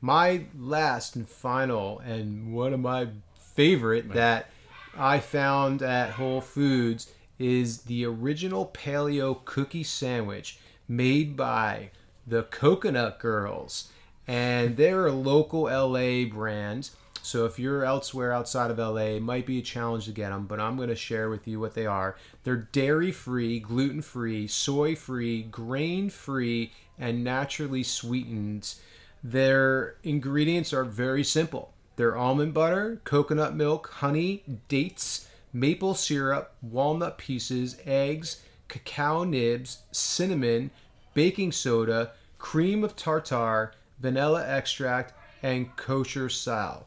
My 0.00 0.44
last 0.56 1.16
and 1.16 1.28
final 1.28 1.98
and 1.98 2.54
one 2.54 2.72
of 2.72 2.78
my 2.78 3.08
favorite 3.34 4.08
that 4.12 4.50
i 4.96 5.18
found 5.18 5.82
at 5.82 6.10
whole 6.10 6.40
foods 6.40 7.10
is 7.40 7.82
the 7.82 8.04
original 8.04 8.66
paleo 8.66 9.44
cookie 9.44 9.82
sandwich 9.82 10.60
made 10.86 11.36
by 11.36 11.90
the 12.24 12.44
coconut 12.44 13.18
girls. 13.18 13.90
And 14.28 14.76
they're 14.76 15.06
a 15.06 15.12
local 15.12 15.62
la 15.62 16.24
brand 16.24 16.90
so 17.22 17.44
if 17.44 17.58
you're 17.58 17.84
elsewhere 17.84 18.32
outside 18.32 18.70
of 18.70 18.78
LA, 18.78 19.16
it 19.16 19.22
might 19.22 19.46
be 19.46 19.58
a 19.58 19.62
challenge 19.62 20.06
to 20.06 20.12
get 20.12 20.30
them, 20.30 20.46
but 20.46 20.60
I'm 20.60 20.76
going 20.76 20.88
to 20.88 20.96
share 20.96 21.28
with 21.28 21.46
you 21.46 21.60
what 21.60 21.74
they 21.74 21.86
are. 21.86 22.16
They're 22.44 22.56
dairy-free, 22.56 23.60
gluten-free, 23.60 24.46
soy-free, 24.46 25.42
grain-free, 25.44 26.72
and 26.98 27.24
naturally 27.24 27.82
sweetened. 27.82 28.74
Their 29.22 29.96
ingredients 30.02 30.72
are 30.72 30.84
very 30.84 31.24
simple. 31.24 31.72
They're 31.96 32.16
almond 32.16 32.54
butter, 32.54 33.00
coconut 33.04 33.54
milk, 33.54 33.90
honey, 33.94 34.44
dates, 34.68 35.28
maple 35.52 35.94
syrup, 35.94 36.54
walnut 36.62 37.18
pieces, 37.18 37.76
eggs, 37.84 38.42
cacao 38.68 39.24
nibs, 39.24 39.82
cinnamon, 39.90 40.70
baking 41.14 41.52
soda, 41.52 42.12
cream 42.38 42.84
of 42.84 42.94
tartar, 42.94 43.72
vanilla 43.98 44.46
extract, 44.46 45.12
and 45.42 45.74
kosher 45.76 46.28
sal. 46.28 46.86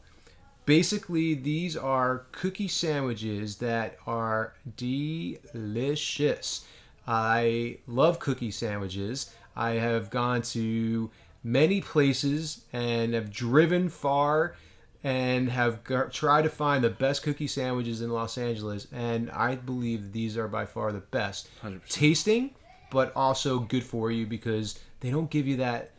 Basically, 0.64 1.34
these 1.34 1.76
are 1.76 2.26
cookie 2.30 2.68
sandwiches 2.68 3.56
that 3.56 3.96
are 4.06 4.54
delicious. 4.76 6.64
I 7.06 7.78
love 7.86 8.20
cookie 8.20 8.52
sandwiches. 8.52 9.34
I 9.56 9.72
have 9.72 10.10
gone 10.10 10.42
to 10.42 11.10
many 11.42 11.80
places 11.80 12.64
and 12.72 13.14
have 13.14 13.30
driven 13.30 13.88
far 13.88 14.54
and 15.02 15.50
have 15.50 15.84
g- 15.84 15.96
tried 16.12 16.42
to 16.42 16.48
find 16.48 16.84
the 16.84 16.90
best 16.90 17.24
cookie 17.24 17.48
sandwiches 17.48 18.00
in 18.00 18.10
Los 18.10 18.38
Angeles, 18.38 18.86
and 18.92 19.30
I 19.32 19.56
believe 19.56 20.12
these 20.12 20.36
are 20.36 20.46
by 20.46 20.64
far 20.64 20.92
the 20.92 21.00
best. 21.00 21.48
100%. 21.64 21.80
Tasting, 21.88 22.50
but 22.90 23.12
also 23.16 23.58
good 23.58 23.82
for 23.82 24.12
you 24.12 24.26
because 24.26 24.78
they 25.00 25.10
don't 25.10 25.28
give 25.28 25.48
you 25.48 25.56
that 25.56 25.90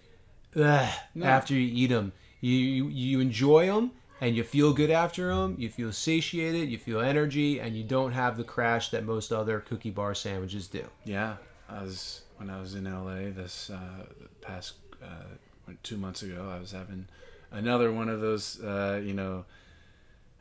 ugh, 0.55 0.89
after 1.21 1.53
you 1.53 1.69
eat 1.83 1.87
them. 1.87 2.13
You, 2.39 2.55
you 2.55 2.87
you 2.87 3.19
enjoy 3.19 3.67
them 3.67 3.91
and 4.21 4.35
you 4.35 4.43
feel 4.43 4.73
good 4.73 4.91
after 4.91 5.33
them. 5.33 5.55
You 5.57 5.69
feel 5.69 5.91
satiated, 5.91 6.69
you 6.69 6.77
feel 6.77 6.99
energy, 6.99 7.59
and 7.59 7.75
you 7.75 7.83
don't 7.83 8.11
have 8.11 8.37
the 8.37 8.43
crash 8.43 8.89
that 8.89 9.05
most 9.05 9.31
other 9.31 9.59
cookie 9.59 9.91
bar 9.91 10.15
sandwiches 10.15 10.67
do. 10.67 10.85
Yeah, 11.05 11.37
I 11.69 11.83
was 11.83 12.21
when 12.37 12.49
I 12.49 12.59
was 12.59 12.75
in 12.75 12.85
LA 12.85 13.31
this 13.31 13.69
uh, 13.69 14.05
past 14.41 14.73
uh, 15.01 15.73
two 15.83 15.97
months 15.97 16.23
ago. 16.23 16.51
I 16.53 16.59
was 16.59 16.71
having 16.71 17.07
another 17.51 17.91
one 17.91 18.09
of 18.09 18.21
those. 18.21 18.61
Uh, 18.61 19.01
you 19.03 19.13
know, 19.13 19.45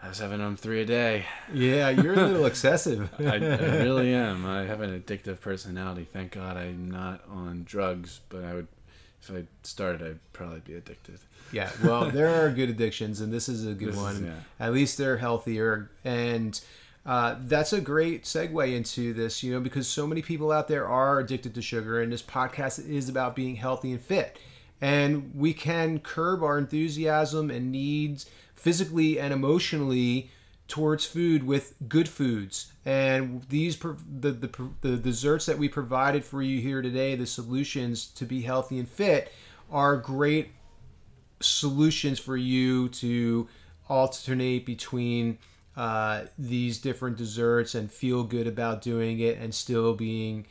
I 0.03 0.09
was 0.09 0.19
having 0.19 0.39
them 0.39 0.57
three 0.57 0.83
a 0.83 0.85
day. 0.85 1.27
Yeah, 1.53 1.91
you're 1.91 2.15
a 2.15 2.17
little 2.27 2.47
excessive. 2.47 3.09
I, 3.21 3.35
I 3.35 3.83
really 3.83 4.13
am. 4.13 4.45
I 4.45 4.65
have 4.65 4.81
an 4.81 5.01
addictive 5.01 5.41
personality. 5.41 6.09
Thank 6.13 6.33
God 6.33 6.57
I'm 6.57 6.91
not 6.91 7.23
on 7.29 7.63
drugs. 7.65 8.21
But 8.29 8.45
I 8.45 8.55
would, 8.55 8.69
if 9.23 9.31
I 9.31 9.45
started, 9.63 10.03
I'd 10.03 10.33
probably 10.33 10.61
be 10.61 10.75
addicted. 10.75 11.19
Yeah, 11.53 11.71
well, 11.85 12.11
there 12.11 12.29
are 12.29 12.51
good 12.51 12.71
addictions, 12.71 13.21
and 13.21 13.33
this 13.33 13.49
is 13.49 13.67
a 13.67 13.73
good 13.75 13.89
This 13.89 13.97
is- 13.97 14.01
one. 14.03 14.25
yeah. 14.27 14.67
At 14.67 14.73
least 14.73 14.99
they're 14.99 15.19
healthier, 15.19 15.91
and 16.05 16.59
uh, 17.05 17.37
that's 17.41 17.73
a 17.73 17.81
great 17.81 18.25
segue 18.25 18.75
into 18.75 19.13
this. 19.13 19.43
You 19.43 19.53
know, 19.55 19.61
because 19.61 19.87
so 19.87 20.07
many 20.07 20.23
people 20.23 20.51
out 20.51 20.69
there 20.69 20.87
are 20.87 21.19
addicted 21.21 21.55
to 21.55 21.63
sugar, 21.63 22.01
and 22.01 22.13
this 22.13 22.23
podcast 22.23 22.89
is 22.89 23.09
about 23.09 23.37
being 23.37 23.57
healthy 23.57 23.93
and 23.93 24.01
fit, 24.01 24.39
and 24.81 25.33
we 25.35 25.53
can 25.53 25.99
curb 25.99 26.43
our 26.43 26.59
enthusiasm 26.59 27.51
and 27.51 27.71
needs 27.71 28.27
physically 28.55 29.19
and 29.21 29.33
emotionally 29.33 30.31
towards 30.73 31.05
food 31.05 31.43
with 31.43 31.75
good 31.87 32.09
foods. 32.09 32.73
And 32.87 33.43
these 33.51 33.77
the, 33.77 34.31
the 34.31 34.71
the 34.81 34.97
desserts 34.97 35.45
that 35.45 35.59
we 35.59 35.69
provided 35.69 36.25
for 36.25 36.41
you 36.43 36.63
here 36.63 36.81
today 36.81 37.15
the 37.15 37.27
solutions 37.27 38.07
to 38.07 38.25
be 38.25 38.41
healthy 38.41 38.79
and 38.79 38.89
fit 38.89 39.31
are 39.71 39.99
great 39.99 40.49
solutions 41.41 42.19
for 42.19 42.39
you 42.39 42.89
to 42.89 43.47
alternate 43.91 44.65
between 44.65 45.37
uh, 45.77 46.23
these 46.39 46.79
different 46.79 47.19
desserts 47.19 47.75
and 47.75 47.93
feel 47.93 48.25
good 48.25 48.47
about 48.47 48.81
doing 48.81 49.21
it 49.21 49.37
and 49.37 49.55
still 49.55 49.93
being 49.93 50.47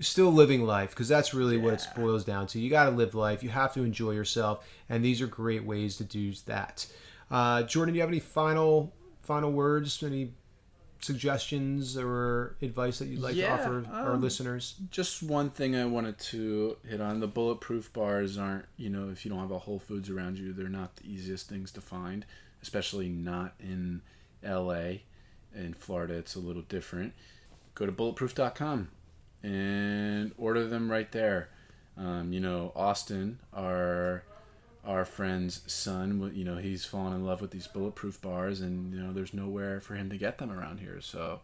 still 0.00 0.32
living 0.32 0.64
life. 0.64 0.90
Because 0.90 1.08
that's 1.08 1.34
really 1.34 1.58
what 1.58 1.74
it 1.74 1.86
boils 1.94 2.24
down 2.24 2.46
to. 2.46 2.58
You 2.58 2.70
got 2.70 2.84
to 2.84 2.90
live 2.92 3.14
life. 3.14 3.42
You 3.42 3.50
have 3.50 3.74
to 3.74 3.82
enjoy 3.82 4.12
yourself. 4.12 4.66
And 4.88 5.04
these 5.04 5.20
are 5.20 5.26
great 5.26 5.62
ways 5.62 5.98
to 5.98 6.04
do 6.04 6.32
that. 6.46 6.86
Uh, 7.30 7.62
jordan 7.64 7.92
do 7.92 7.98
you 7.98 8.00
have 8.00 8.08
any 8.08 8.20
final 8.20 8.90
final 9.28 9.52
words 9.52 10.02
any 10.02 10.32
suggestions 11.00 11.96
or 11.96 12.56
advice 12.62 12.98
that 12.98 13.06
you'd 13.06 13.20
like 13.20 13.36
Yeah, 13.36 13.56
to 13.56 13.62
offer 13.62 13.84
our 13.92 14.14
um, 14.14 14.20
listeners 14.20 14.74
Just 14.90 15.22
one 15.22 15.50
thing 15.50 15.76
I 15.76 15.84
wanted 15.84 16.18
to 16.32 16.76
hit 16.88 17.00
on: 17.00 17.20
the 17.20 17.28
bulletproof 17.28 17.92
bars 17.92 18.38
aren't, 18.38 18.64
you 18.76 18.88
know, 18.90 19.10
if 19.10 19.24
you 19.24 19.30
don't 19.30 19.40
have 19.40 19.50
a 19.50 19.58
Whole 19.60 19.78
Foods 19.78 20.08
around 20.10 20.38
you, 20.38 20.52
they're 20.52 20.68
not 20.68 20.96
the 20.96 21.06
easiest 21.06 21.48
things 21.48 21.70
to 21.72 21.80
find, 21.80 22.24
especially 22.62 23.08
not 23.08 23.52
in 23.60 24.00
L.A. 24.42 25.02
In 25.54 25.74
Florida, 25.74 26.14
it's 26.14 26.34
a 26.34 26.40
little 26.40 26.62
different. 26.62 27.12
Go 27.74 27.86
to 27.86 27.92
bulletproof.com 27.92 28.88
and 29.42 30.32
order 30.38 30.66
them 30.66 30.90
right 30.90 31.10
there. 31.12 31.48
Um, 31.96 32.32
you 32.32 32.40
know, 32.40 32.72
Austin, 32.74 33.38
our 33.52 34.24
our 34.88 35.04
friend's 35.04 35.60
son, 35.70 36.32
you 36.34 36.44
know, 36.44 36.56
he's 36.56 36.86
fallen 36.86 37.12
in 37.12 37.24
love 37.24 37.42
with 37.42 37.50
these 37.50 37.66
bulletproof 37.66 38.20
bars, 38.22 38.62
and 38.62 38.94
you 38.94 38.98
know, 38.98 39.12
there's 39.12 39.34
nowhere 39.34 39.80
for 39.80 39.94
him 39.94 40.08
to 40.08 40.16
get 40.16 40.38
them 40.38 40.50
around 40.50 40.80
here. 40.80 40.98
So, 41.02 41.40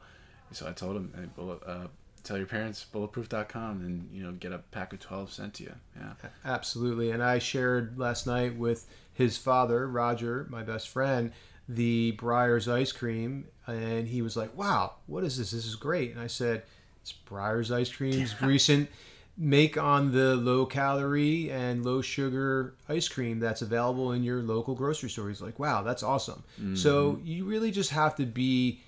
so 0.50 0.66
I 0.66 0.72
told 0.72 0.96
him, 0.96 1.12
hey, 1.14 1.26
bullet, 1.36 1.60
uh, 1.66 1.88
tell 2.24 2.38
your 2.38 2.46
parents 2.46 2.86
bulletproof.com, 2.90 3.82
and 3.82 4.08
you 4.10 4.22
know, 4.22 4.32
get 4.32 4.52
a 4.52 4.58
pack 4.58 4.94
of 4.94 5.00
twelve 5.00 5.30
sent 5.30 5.52
to 5.54 5.64
you. 5.64 5.74
Yeah, 5.94 6.14
Absolutely. 6.46 7.10
And 7.10 7.22
I 7.22 7.38
shared 7.38 7.98
last 7.98 8.26
night 8.26 8.56
with 8.56 8.86
his 9.12 9.36
father, 9.36 9.86
Roger, 9.86 10.46
my 10.48 10.62
best 10.62 10.88
friend, 10.88 11.30
the 11.68 12.16
Breyers 12.16 12.66
ice 12.66 12.92
cream. 12.92 13.46
And 13.66 14.08
he 14.08 14.22
was 14.22 14.36
like, 14.36 14.56
wow, 14.56 14.94
what 15.06 15.22
is 15.22 15.38
this? 15.38 15.50
This 15.50 15.66
is 15.66 15.76
great. 15.76 16.12
And 16.12 16.20
I 16.20 16.26
said, 16.26 16.62
it's 17.02 17.14
Breyers 17.28 17.70
ice 17.70 17.92
cream's 17.92 18.40
recent 18.42 18.88
make 19.36 19.76
on 19.76 20.12
the 20.12 20.36
low 20.36 20.64
calorie 20.64 21.50
and 21.50 21.84
low 21.84 22.00
sugar 22.00 22.74
ice 22.88 23.08
cream 23.08 23.40
that's 23.40 23.62
available 23.62 24.12
in 24.12 24.22
your 24.22 24.42
local 24.42 24.74
grocery 24.74 25.10
store. 25.10 25.28
He's 25.28 25.42
like, 25.42 25.58
wow, 25.58 25.82
that's 25.82 26.02
awesome. 26.02 26.44
So 26.76 27.18
you 27.24 27.44
really 27.44 27.70
just 27.70 27.90
have 27.90 28.14
to 28.16 28.26
be 28.26 28.80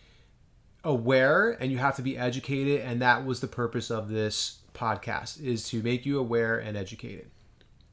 aware 0.84 1.50
and 1.50 1.72
you 1.72 1.78
have 1.78 1.96
to 1.96 2.02
be 2.02 2.16
educated 2.16 2.80
and 2.80 3.02
that 3.02 3.26
was 3.26 3.40
the 3.40 3.48
purpose 3.48 3.90
of 3.90 4.08
this 4.08 4.58
podcast 4.72 5.42
is 5.42 5.68
to 5.70 5.82
make 5.82 6.06
you 6.06 6.18
aware 6.18 6.58
and 6.58 6.76
educated 6.76 7.28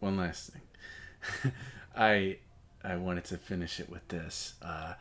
one 0.03 0.17
last 0.17 0.51
thing. 0.51 1.51
I 1.95 2.37
I 2.83 2.97
wanted 2.97 3.23
to 3.25 3.37
finish 3.37 3.79
it 3.79 3.89
with 3.89 4.07
this. 4.09 4.55
Uh, 4.61 4.93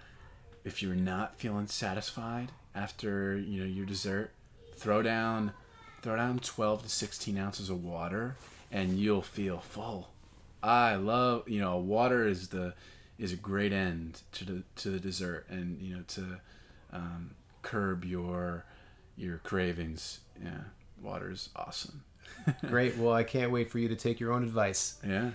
if 0.64 0.82
you're 0.82 0.94
not 0.94 1.36
feeling 1.36 1.66
satisfied 1.66 2.52
after 2.74 3.36
you 3.36 3.60
know 3.60 3.66
your 3.66 3.84
dessert, 3.84 4.30
throw 4.76 5.02
down 5.02 5.52
throw 6.02 6.16
down 6.16 6.40
12 6.40 6.82
to 6.82 6.88
16 6.88 7.38
ounces 7.38 7.70
of 7.70 7.84
water, 7.84 8.36
and 8.70 8.98
you'll 8.98 9.22
feel 9.22 9.60
full. 9.60 10.10
I 10.62 10.94
love 10.96 11.48
you 11.48 11.60
know 11.60 11.76
water 11.78 12.26
is 12.26 12.48
the 12.48 12.74
is 13.18 13.32
a 13.32 13.36
great 13.36 13.72
end 13.72 14.22
to 14.32 14.44
the 14.44 14.62
to 14.76 14.90
the 14.90 15.00
dessert, 15.00 15.46
and 15.48 15.80
you 15.80 15.96
know 15.96 16.02
to 16.08 16.40
um, 16.92 17.30
curb 17.62 18.04
your 18.04 18.64
your 19.16 19.38
cravings. 19.38 20.20
Yeah, 20.42 20.60
water 21.02 21.30
is 21.30 21.48
awesome. 21.56 22.02
Great. 22.66 22.96
Well, 22.96 23.12
I 23.12 23.24
can't 23.24 23.50
wait 23.50 23.70
for 23.70 23.78
you 23.78 23.88
to 23.88 23.96
take 23.96 24.18
your 24.20 24.32
own 24.32 24.42
advice. 24.42 24.98
Yeah. 25.06 25.30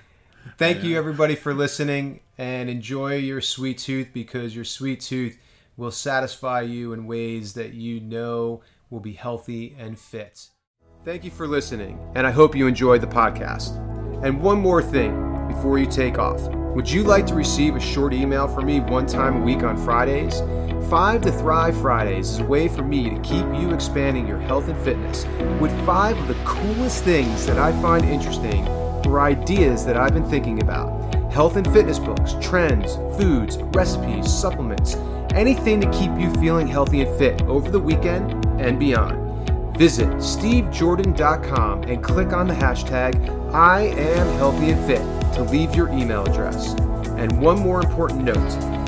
Thank 0.58 0.84
you, 0.84 0.98
everybody, 0.98 1.36
for 1.36 1.54
listening 1.54 2.22
and 2.38 2.70
enjoy 2.70 3.16
your 3.16 3.42
sweet 3.42 3.80
tooth 3.80 4.10
because 4.14 4.56
your 4.56 4.64
sweet 4.64 5.02
tooth 5.02 5.38
will 5.76 5.92
satisfy 5.92 6.62
you 6.62 6.94
in 6.94 7.06
ways 7.06 7.54
that 7.54 7.74
you 7.74 8.00
know 8.00 8.62
will 8.90 9.02
be 9.02 9.14
healthy 9.14 9.76
and 9.78 10.00
fit. 10.00 10.48
Thank 11.08 11.24
you 11.24 11.32
for 11.32 11.48
listening, 11.48 12.06
and 12.16 12.28
I 12.28 12.32
hope 12.32 12.54
you 12.54 12.68
enjoyed 12.68 13.00
the 13.00 13.08
podcast. 13.08 13.78
And 14.26 14.42
one 14.42 14.60
more 14.60 14.84
thing 14.84 15.48
before 15.48 15.80
you 15.80 15.86
take 15.86 16.20
off. 16.20 16.42
Would 16.76 16.92
you 16.92 17.04
like 17.04 17.26
to 17.28 17.34
receive 17.34 17.78
a 17.78 17.80
short 17.80 18.14
email 18.14 18.46
from 18.46 18.66
me 18.66 18.82
one 18.82 19.08
time 19.08 19.38
a 19.38 19.40
week 19.40 19.64
on 19.64 19.78
Fridays? 19.78 20.42
Five 20.90 21.22
to 21.22 21.32
Thrive 21.32 21.80
Fridays 21.80 22.32
is 22.32 22.40
a 22.40 22.44
way 22.44 22.68
for 22.68 22.82
me 22.82 23.10
to 23.10 23.22
keep 23.22 23.46
you 23.56 23.74
expanding 23.74 24.28
your 24.28 24.38
health 24.38 24.68
and 24.68 24.78
fitness 24.84 25.24
with 25.62 25.72
five 25.86 26.18
of 26.18 26.28
the 26.28 26.36
coolest 26.44 27.06
things 27.06 27.46
that 27.46 27.58
I 27.58 27.72
find 27.82 28.04
interesting 28.04 28.68
or 28.68 29.22
ideas 29.22 29.86
that 29.86 29.96
I've 29.96 30.14
been 30.14 30.30
thinking 30.30 30.62
about. 30.62 31.14
Health 31.32 31.56
and 31.56 31.66
fitness 31.72 32.00
books, 32.00 32.36
trends, 32.42 32.96
foods, 33.18 33.56
recipes, 33.74 34.30
supplements, 34.30 34.96
anything 35.34 35.80
to 35.80 35.90
keep 35.92 36.12
you 36.20 36.34
feeling 36.42 36.68
healthy 36.68 37.00
and 37.00 37.18
fit 37.18 37.42
over 37.44 37.72
the 37.72 37.80
weekend 37.80 38.46
and 38.60 38.78
beyond. 38.78 39.27
Visit 39.78 40.08
stevejordan.com 40.08 41.84
and 41.84 42.04
click 42.04 42.34
on 42.34 42.48
the 42.48 42.54
hashtag 42.56 43.54
I 43.54 43.82
am 43.82 44.28
healthy 44.38 44.72
and 44.72 44.86
fit 44.88 45.02
to 45.36 45.44
leave 45.44 45.76
your 45.76 45.88
email 45.90 46.26
address. 46.26 46.74
And 47.18 47.40
one 47.40 47.60
more 47.60 47.84
important 47.84 48.24
note 48.24 48.38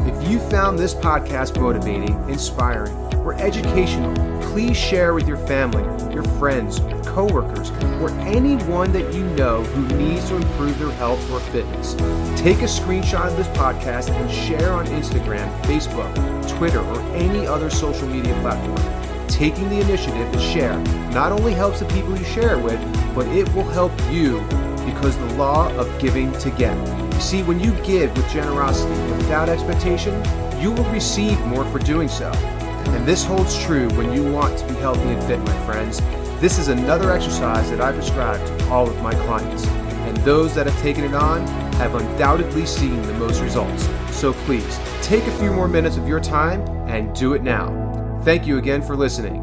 if 0.08 0.30
you 0.30 0.40
found 0.40 0.80
this 0.80 0.96
podcast 0.96 1.60
motivating, 1.62 2.28
inspiring, 2.28 2.92
or 3.18 3.36
educational, 3.36 4.16
please 4.42 4.76
share 4.76 5.14
with 5.14 5.28
your 5.28 5.38
family, 5.38 5.84
your 6.12 6.24
friends, 6.40 6.80
coworkers, 7.08 7.70
or 8.02 8.10
anyone 8.22 8.92
that 8.92 9.14
you 9.14 9.24
know 9.36 9.64
who 9.64 9.96
needs 9.96 10.28
to 10.30 10.38
improve 10.38 10.80
their 10.80 10.92
health 10.94 11.30
or 11.30 11.40
fitness. 11.40 11.94
Take 12.42 12.62
a 12.62 12.70
screenshot 12.70 13.28
of 13.28 13.38
this 13.38 13.48
podcast 13.50 14.10
and 14.10 14.32
share 14.32 14.74
on 14.74 14.88
Instagram, 14.88 15.48
Facebook, 15.62 16.58
Twitter, 16.58 16.80
or 16.80 17.00
any 17.16 17.46
other 17.46 17.70
social 17.70 18.08
media 18.08 18.34
platform 18.42 19.09
taking 19.30 19.70
the 19.70 19.80
initiative 19.80 20.32
to 20.32 20.40
share 20.40 20.78
not 21.12 21.32
only 21.32 21.54
helps 21.54 21.80
the 21.80 21.86
people 21.86 22.18
you 22.18 22.26
share 22.26 22.58
it 22.58 22.64
with, 22.64 22.80
but 23.16 23.28
it 23.28 23.48
will 23.54 23.68
help 23.70 23.92
you 24.12 24.42
because 24.86 25.18
the 25.18 25.34
law 25.36 25.72
of 25.76 25.88
giving 26.00 26.32
to 26.40 26.50
get. 26.52 26.76
You 27.14 27.22
see, 27.22 27.44
when 27.44 27.60
you 27.60 27.72
give 27.84 28.16
with 28.18 28.30
generosity 28.30 28.94
and 28.94 29.18
without 29.18 29.50
expectation, 29.50 30.14
you 30.60 30.72
will 30.72 30.90
receive 30.92 31.40
more 31.46 31.64
for 31.66 31.80
doing 31.80 32.08
so. 32.08 32.32
And 32.32 33.06
this 33.08 33.24
holds 33.24 33.58
true 33.64 33.88
when 33.92 34.12
you 34.12 34.30
want 34.32 34.58
to 34.60 34.68
be 34.68 34.74
healthy 34.76 35.08
and 35.08 35.24
fit, 35.24 35.40
my 35.40 35.66
friends. 35.66 36.02
This 36.42 36.58
is 36.58 36.68
another 36.68 37.12
exercise 37.12 37.70
that 37.70 37.82
I 37.82 37.92
prescribe 37.92 38.46
to 38.46 38.70
all 38.70 38.90
of 38.90 39.02
my 39.02 39.14
clients. 39.26 39.66
And 39.68 40.18
those 40.18 40.56
that 40.56 40.66
have 40.66 40.82
taken 40.82 41.04
it 41.04 41.14
on 41.14 41.46
have 41.74 41.96
undoubtedly 41.96 42.66
seen 42.66 43.02
the 43.04 43.14
most 43.14 43.42
results. 43.42 43.88
So 44.12 44.34
please, 44.34 44.80
take 45.02 45.26
a 45.28 45.38
few 45.38 45.52
more 45.52 45.68
minutes 45.68 45.98
of 45.98 46.08
your 46.08 46.20
time 46.20 46.62
and 46.90 47.14
do 47.16 47.34
it 47.34 47.44
now. 47.44 47.79
Thank 48.24 48.46
you 48.46 48.58
again 48.58 48.82
for 48.82 48.96
listening. 48.96 49.42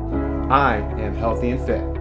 I 0.50 0.76
am 1.00 1.14
healthy 1.16 1.50
and 1.50 1.66
fit. 1.66 1.95